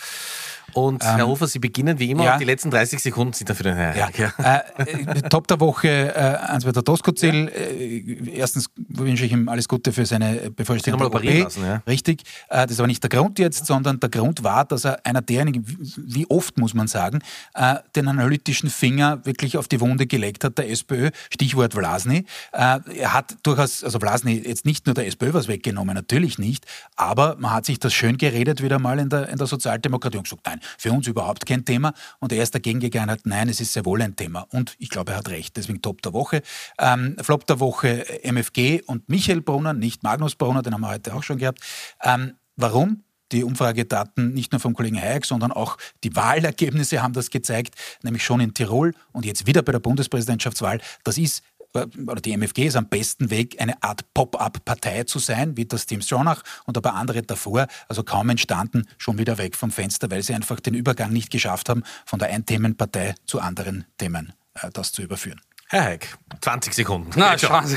Und 0.74 1.04
ähm, 1.04 1.16
Herr 1.16 1.28
Hofer, 1.28 1.48
Sie 1.48 1.60
beginnen 1.60 1.98
wie 2.00 2.12
immer 2.12 2.26
ja. 2.26 2.34
und 2.34 2.40
die 2.40 2.46
letzten 2.46 2.70
30 2.70 3.00
Sekunden 3.00 3.34
sind 3.34 3.50
dafür 3.50 3.64
den 3.64 3.76
Herrn 3.76 3.98
ja. 3.98 4.08
Eick. 4.08 4.20
Ja. 4.20 4.64
Äh, 4.78 5.22
Top 5.30 5.48
der 5.48 5.60
Woche, 5.60 5.88
äh, 5.88 6.20
Answeter 6.20 6.82
Doskozil. 6.82 7.48
Äh, 7.48 8.38
erstens 8.38 8.70
wünsche 8.76 9.26
ich 9.26 9.32
ihm 9.32 9.48
alles 9.50 9.68
Gute 9.68 9.92
für 9.92 10.06
seine 10.06 10.52
bevollständigte 10.52 11.08
OP. 11.08 11.24
Lassen. 11.24 11.82
Richtig. 11.88 12.24
Äh, 12.50 12.68
das 12.68 12.78
war 12.80 12.88
nicht 12.88 13.02
der 13.02 13.10
Grund 13.10 13.40
jetzt, 13.40 13.66
sondern 13.66 14.00
der 14.00 14.10
Grund 14.10 14.44
war, 14.44 14.66
dass 14.66 14.86
er 14.86 15.06
einer 15.06 15.22
derjenigen, 15.22 15.66
wie 15.98 16.30
oft 16.30 16.58
muss 16.58 16.74
man 16.74 16.88
sagen, 16.88 17.20
äh, 17.54 17.76
den 17.96 18.08
analytischen 18.08 18.70
Finger 18.70 19.26
wirklich 19.26 19.58
auf 19.58 19.68
die 19.68 19.80
Wunde 19.80 20.06
gelegt 20.06 20.44
hat, 20.44 20.58
der 20.58 20.70
SPÖ. 20.70 21.12
Stichwort 21.34 21.74
Vlasny. 21.74 22.26
Äh, 22.52 22.80
er 22.96 23.14
hat 23.14 23.36
durchaus, 23.44 23.84
also 23.84 24.00
Vlasny 24.00 24.42
jetzt 24.46 24.66
nicht 24.66 24.86
nur 24.86 24.96
der 24.96 25.08
SPÖ 25.08 25.34
was 25.34 25.48
weggenommen, 25.48 25.96
natürlich 25.96 26.38
nicht, 26.38 26.66
aber 26.96 27.36
man 27.40 27.52
hat 27.52 27.66
sich 27.66 27.80
das 27.80 27.94
schön 27.94 28.18
geredet 28.18 28.62
wieder 28.62 28.80
mal 28.80 29.00
in 29.00 29.10
der, 29.10 29.30
in 29.30 29.38
der 29.38 29.48
Sozialdemokratie 29.48 30.18
und 30.18 30.24
gesagt, 30.24 30.46
nein, 30.46 30.60
für 30.78 30.92
uns 30.92 31.08
überhaupt 31.08 31.46
kein 31.46 31.66
Thema. 31.66 31.94
Und 32.20 32.32
er 32.32 32.44
ist 32.44 32.54
dagegen 32.56 32.80
gegangen 32.80 33.12
hat, 33.12 33.22
nein, 33.26 33.50
es 33.50 33.60
ist 33.60 33.74
sehr 33.74 33.86
wohl 33.86 34.02
ein 34.02 34.16
Thema. 34.16 34.48
Und 34.52 34.76
ich 34.80 34.90
glaube, 34.90 35.12
er 35.12 35.18
hat 35.20 35.30
recht. 35.30 35.58
Deswegen 35.58 35.82
Top 35.82 36.02
der 36.02 36.14
Woche. 36.14 36.42
Ähm, 36.80 37.16
Flop 37.22 37.46
der 37.48 37.60
Woche 37.60 38.06
MFG 38.24 38.82
und 38.84 39.10
Michael 39.10 39.42
Brunner, 39.42 39.74
nicht 39.74 40.04
Magnus 40.04 40.36
Brunner, 40.36 40.62
den 40.62 40.74
haben 40.74 40.82
wir 40.82 40.90
heute 40.90 41.14
auch 41.14 41.24
schon 41.24 41.38
gehabt. 41.38 41.60
Ähm, 42.04 42.34
warum? 42.56 43.04
Die 43.32 43.44
Umfragedaten 43.44 44.34
nicht 44.34 44.52
nur 44.52 44.62
vom 44.62 44.74
Kollegen 44.74 45.00
Hayek, 45.00 45.26
sondern 45.26 45.52
auch 45.52 45.78
die 46.04 46.16
Wahlergebnisse 46.16 47.02
haben 47.02 47.14
das 47.14 47.30
gezeigt, 47.30 47.76
nämlich 48.04 48.24
schon 48.24 48.40
in 48.40 48.54
Tirol 48.54 48.94
und 49.12 49.26
jetzt 49.26 49.48
wieder 49.48 49.62
bei 49.62 49.72
der 49.72 49.80
Bundespräsidentschaftswahl. 49.80 50.80
Das 51.04 51.18
ist 51.18 51.44
oder 51.74 52.22
die 52.22 52.32
MFG 52.32 52.68
ist 52.68 52.76
am 52.76 52.88
besten 52.88 53.30
Weg, 53.30 53.62
eine 53.62 53.82
Art 53.84 54.14
Pop-up-Partei 54.14 55.04
zu 55.04 55.20
sein, 55.20 55.58
wie 55.58 55.66
das 55.66 55.86
Team 55.86 56.02
Stronach 56.02 56.42
und 56.66 56.78
ein 56.78 56.82
paar 56.82 56.96
andere 56.96 57.22
davor, 57.22 57.68
also 57.88 58.04
kaum 58.04 58.30
entstanden, 58.30 58.88
schon 58.98 59.18
wieder 59.18 59.38
weg 59.38 59.56
vom 59.56 59.72
Fenster, 59.72 60.10
weil 60.10 60.24
sie 60.24 60.34
einfach 60.34 60.60
den 60.60 60.74
Übergang 60.74 61.12
nicht 61.12 61.30
geschafft 61.30 61.70
haben, 61.70 61.84
von 62.06 62.20
der 62.20 62.30
Ein-Themen-Partei 62.30 63.16
zu 63.26 63.40
anderen 63.40 63.86
Themen 63.98 64.34
äh, 64.56 64.70
das 64.72 64.92
zu 64.92 65.02
überführen. 65.02 65.42
Herr 65.70 65.84
Heik, 65.84 66.08
20 66.40 66.74
Sekunden. 66.74 67.10
Na, 67.18 67.38
schauen 67.38 67.68
Sie. 67.68 67.76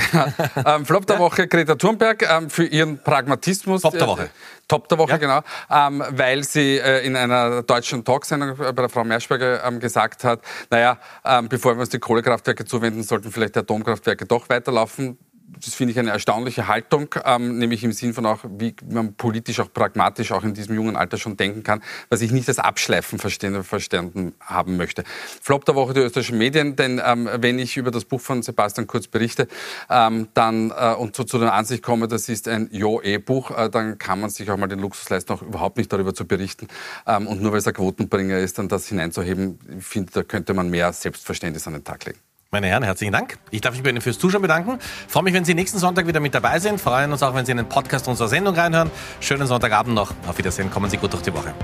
ähm, 0.64 0.86
Flop 0.86 1.06
der 1.08 1.18
Woche 1.18 1.48
Greta 1.48 1.74
Thunberg 1.74 2.22
ähm, 2.22 2.48
für 2.48 2.64
ihren 2.64 3.02
Pragmatismus. 3.02 3.82
Top 3.82 3.98
der 3.98 4.06
Woche. 4.06 4.24
Äh, 4.26 4.28
Top 4.68 4.88
der 4.88 4.98
Woche, 4.98 5.10
ja. 5.10 5.16
genau. 5.16 5.40
Ähm, 5.68 6.04
weil 6.10 6.44
sie 6.44 6.78
äh, 6.78 7.04
in 7.04 7.16
einer 7.16 7.64
deutschen 7.64 8.04
Talksendung 8.04 8.56
bei 8.56 8.70
der 8.70 8.88
Frau 8.88 9.02
Merschberger 9.02 9.64
ähm, 9.64 9.80
gesagt 9.80 10.22
hat, 10.22 10.40
naja, 10.70 10.98
ähm, 11.24 11.48
bevor 11.48 11.74
wir 11.74 11.80
uns 11.80 11.88
die 11.88 11.98
Kohlekraftwerke 11.98 12.64
zuwenden, 12.64 13.02
sollten 13.02 13.32
vielleicht 13.32 13.56
die 13.56 13.60
Atomkraftwerke 13.60 14.24
doch 14.24 14.48
weiterlaufen 14.48 15.18
das 15.58 15.74
finde 15.74 15.92
ich 15.92 15.98
eine 15.98 16.10
erstaunliche 16.10 16.68
Haltung, 16.68 17.14
ähm, 17.24 17.58
nämlich 17.58 17.82
im 17.84 17.92
Sinn 17.92 18.14
von 18.14 18.26
auch, 18.26 18.40
wie 18.44 18.74
man 18.88 19.14
politisch 19.14 19.60
auch 19.60 19.72
pragmatisch 19.72 20.32
auch 20.32 20.44
in 20.44 20.54
diesem 20.54 20.74
jungen 20.74 20.96
Alter 20.96 21.18
schon 21.18 21.36
denken 21.36 21.62
kann, 21.62 21.82
was 22.08 22.20
ich 22.20 22.30
nicht 22.32 22.48
als 22.48 22.58
Abschleifen 22.58 23.18
verstehen, 23.18 23.62
verstanden 23.64 24.34
haben 24.40 24.76
möchte. 24.76 25.04
Flop 25.42 25.64
der 25.64 25.74
Woche 25.74 25.94
die 25.94 26.00
österreichischen 26.00 26.38
Medien, 26.38 26.76
denn 26.76 27.00
ähm, 27.04 27.28
wenn 27.38 27.58
ich 27.58 27.76
über 27.76 27.90
das 27.90 28.04
Buch 28.04 28.20
von 28.20 28.42
Sebastian 28.42 28.86
Kurz 28.86 29.06
berichte 29.06 29.48
ähm, 29.88 30.28
dann, 30.34 30.70
äh, 30.70 30.94
und 30.94 31.16
zu, 31.16 31.24
zu, 31.24 31.38
der 31.38 31.54
Ansicht 31.54 31.82
komme, 31.82 32.08
das 32.08 32.28
ist 32.28 32.48
ein 32.48 32.68
Jo-E-Buch, 32.72 33.50
äh, 33.50 33.70
dann 33.70 33.98
kann 33.98 34.20
man 34.20 34.30
sich 34.30 34.50
auch 34.50 34.56
mal 34.56 34.68
den 34.68 34.78
Luxus 34.78 35.08
leisten, 35.10 35.32
auch 35.32 35.42
überhaupt 35.42 35.76
nicht 35.76 35.92
darüber 35.92 36.14
zu 36.14 36.26
berichten. 36.26 36.68
Ähm, 37.06 37.26
und 37.26 37.42
nur 37.42 37.52
weil 37.52 37.58
es 37.58 37.66
ein 37.66 37.74
Quotenbringer 37.74 38.38
ist, 38.38 38.58
dann 38.58 38.68
das 38.68 38.86
hineinzuheben, 38.86 39.58
ich 39.78 39.84
finde, 39.84 40.12
da 40.12 40.22
könnte 40.22 40.54
man 40.54 40.70
mehr 40.70 40.92
Selbstverständnis 40.92 41.66
an 41.66 41.74
den 41.74 41.84
Tag 41.84 42.04
legen. 42.06 42.18
Meine 42.52 42.66
Herren, 42.66 42.82
herzlichen 42.82 43.12
Dank. 43.12 43.38
Ich 43.52 43.60
darf 43.60 43.74
mich 43.74 43.84
bei 43.84 43.90
Ihnen 43.90 44.00
fürs 44.00 44.18
Zuschauen 44.18 44.42
bedanken. 44.42 44.80
Ich 44.80 45.12
freue 45.12 45.22
mich, 45.22 45.34
wenn 45.34 45.44
Sie 45.44 45.54
nächsten 45.54 45.78
Sonntag 45.78 46.08
wieder 46.08 46.18
mit 46.18 46.34
dabei 46.34 46.58
sind. 46.58 46.80
Freuen 46.80 47.12
uns 47.12 47.22
auch, 47.22 47.32
wenn 47.32 47.46
Sie 47.46 47.52
in 47.52 47.58
den 47.58 47.68
Podcast 47.68 48.08
unserer 48.08 48.26
Sendung 48.26 48.56
reinhören. 48.56 48.90
Schönen 49.20 49.46
Sonntagabend 49.46 49.94
noch. 49.94 50.12
Auf 50.26 50.36
Wiedersehen. 50.36 50.68
Kommen 50.68 50.90
Sie 50.90 50.96
gut 50.96 51.12
durch 51.12 51.22
die 51.22 51.32
Woche. 51.32 51.54